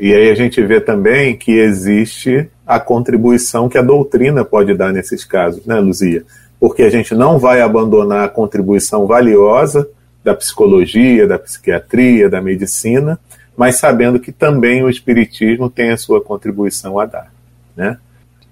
E 0.00 0.14
aí 0.14 0.30
a 0.30 0.34
gente 0.34 0.62
vê 0.62 0.80
também 0.80 1.36
que 1.36 1.52
existe 1.52 2.50
a 2.66 2.80
contribuição 2.80 3.68
que 3.68 3.78
a 3.78 3.82
doutrina 3.82 4.44
pode 4.44 4.74
dar 4.74 4.92
nesses 4.92 5.24
casos, 5.24 5.64
né, 5.66 5.78
Luzia? 5.80 6.24
Porque 6.58 6.82
a 6.82 6.90
gente 6.90 7.14
não 7.14 7.38
vai 7.38 7.60
abandonar 7.60 8.24
a 8.24 8.28
contribuição 8.28 9.06
valiosa 9.06 9.88
da 10.22 10.34
psicologia, 10.34 11.26
da 11.26 11.38
psiquiatria, 11.38 12.30
da 12.30 12.40
medicina, 12.40 13.18
mas 13.56 13.76
sabendo 13.76 14.18
que 14.18 14.32
também 14.32 14.82
o 14.82 14.88
espiritismo 14.88 15.68
tem 15.68 15.90
a 15.90 15.96
sua 15.96 16.20
contribuição 16.20 16.98
a 16.98 17.06
dar, 17.06 17.32
né? 17.76 17.98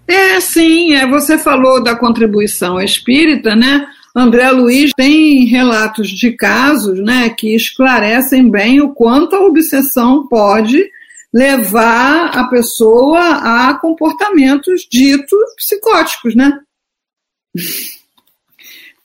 É, 0.06 0.40
sim, 0.40 0.94
é, 0.94 1.06
você 1.06 1.38
falou 1.38 1.82
da 1.82 1.96
contribuição 1.96 2.80
espírita, 2.80 3.56
né? 3.56 3.86
André 4.14 4.50
Luiz 4.50 4.90
tem 4.94 5.46
relatos 5.46 6.08
de 6.08 6.32
casos, 6.32 7.00
né, 7.00 7.30
que 7.30 7.54
esclarecem 7.56 8.50
bem 8.50 8.82
o 8.82 8.90
quanto 8.90 9.34
a 9.34 9.40
obsessão 9.40 10.28
pode 10.28 10.84
levar 11.32 12.36
a 12.36 12.44
pessoa 12.48 13.20
a 13.20 13.74
comportamentos 13.78 14.86
ditos 14.90 15.54
psicóticos, 15.56 16.34
né? 16.34 16.58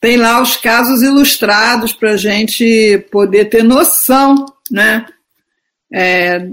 Tem 0.00 0.16
lá 0.16 0.40
os 0.40 0.56
casos 0.56 1.02
ilustrados 1.02 1.92
para 1.92 2.12
a 2.12 2.16
gente 2.16 2.98
poder 3.10 3.46
ter 3.46 3.64
noção, 3.64 4.46
né? 4.70 5.06
É, 5.92 6.46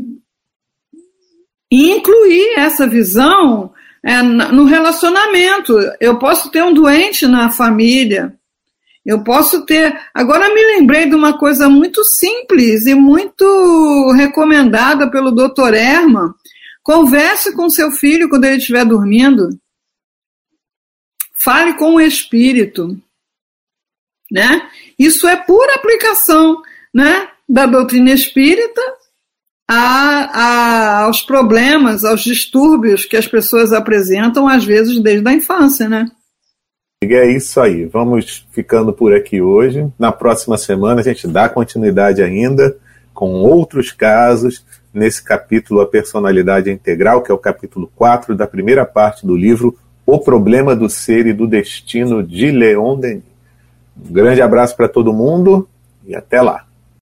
incluir 1.69 2.57
essa 2.57 2.87
visão 2.87 3.73
é, 4.03 4.21
no 4.21 4.63
relacionamento. 4.63 5.73
Eu 5.99 6.17
posso 6.17 6.49
ter 6.49 6.63
um 6.63 6.73
doente 6.73 7.27
na 7.27 7.49
família, 7.49 8.33
eu 9.05 9.23
posso 9.23 9.65
ter. 9.65 9.95
Agora 10.13 10.53
me 10.53 10.61
lembrei 10.75 11.07
de 11.07 11.15
uma 11.15 11.37
coisa 11.37 11.69
muito 11.69 12.03
simples 12.03 12.87
e 12.87 12.95
muito 12.95 14.11
recomendada 14.15 15.09
pelo 15.11 15.31
Dr. 15.31 15.73
Herman. 15.75 16.33
Converse 16.81 17.55
com 17.55 17.69
seu 17.69 17.91
filho 17.91 18.27
quando 18.27 18.45
ele 18.45 18.57
estiver 18.57 18.83
dormindo. 18.83 19.49
Fale 21.35 21.75
com 21.75 21.95
o 21.95 22.01
espírito. 22.01 22.99
Né? 24.31 24.67
Isso 24.97 25.27
é 25.27 25.35
pura 25.35 25.75
aplicação 25.75 26.61
né, 26.91 27.29
da 27.47 27.67
doutrina 27.67 28.11
espírita 28.11 28.81
a, 29.67 29.77
a, 29.77 31.03
aos 31.03 31.21
problemas, 31.21 32.03
aos 32.03 32.23
distúrbios 32.23 33.05
que 33.05 33.17
as 33.17 33.27
pessoas 33.27 33.71
apresentam, 33.71 34.47
às 34.47 34.63
vezes, 34.63 34.99
desde 34.99 35.27
a 35.27 35.33
infância. 35.33 35.87
Né? 35.87 36.09
É 37.03 37.29
isso 37.29 37.59
aí. 37.59 37.85
Vamos 37.85 38.47
ficando 38.51 38.93
por 38.93 39.13
aqui 39.13 39.41
hoje. 39.41 39.87
Na 39.99 40.11
próxima 40.11 40.57
semana 40.57 41.01
a 41.01 41.03
gente 41.03 41.27
dá 41.27 41.49
continuidade 41.49 42.23
ainda 42.23 42.75
com 43.13 43.33
outros 43.33 43.91
casos 43.91 44.65
nesse 44.93 45.21
capítulo 45.21 45.81
A 45.81 45.85
Personalidade 45.85 46.71
Integral, 46.71 47.21
que 47.21 47.31
é 47.31 47.35
o 47.35 47.39
capítulo 47.39 47.91
4 47.95 48.33
da 48.35 48.47
primeira 48.47 48.85
parte 48.85 49.25
do 49.25 49.35
livro 49.35 49.77
O 50.05 50.19
Problema 50.19 50.75
do 50.75 50.89
Ser 50.89 51.27
e 51.27 51.33
do 51.33 51.47
Destino 51.47 52.23
de 52.23 52.49
Leon 52.49 52.97
Denis. 52.97 53.23
Um 53.97 54.13
grande 54.13 54.41
abraço 54.41 54.75
para 54.75 54.87
todo 54.87 55.13
mundo 55.13 55.67
e 56.05 56.15
até 56.15 56.41
lá. 56.41 56.64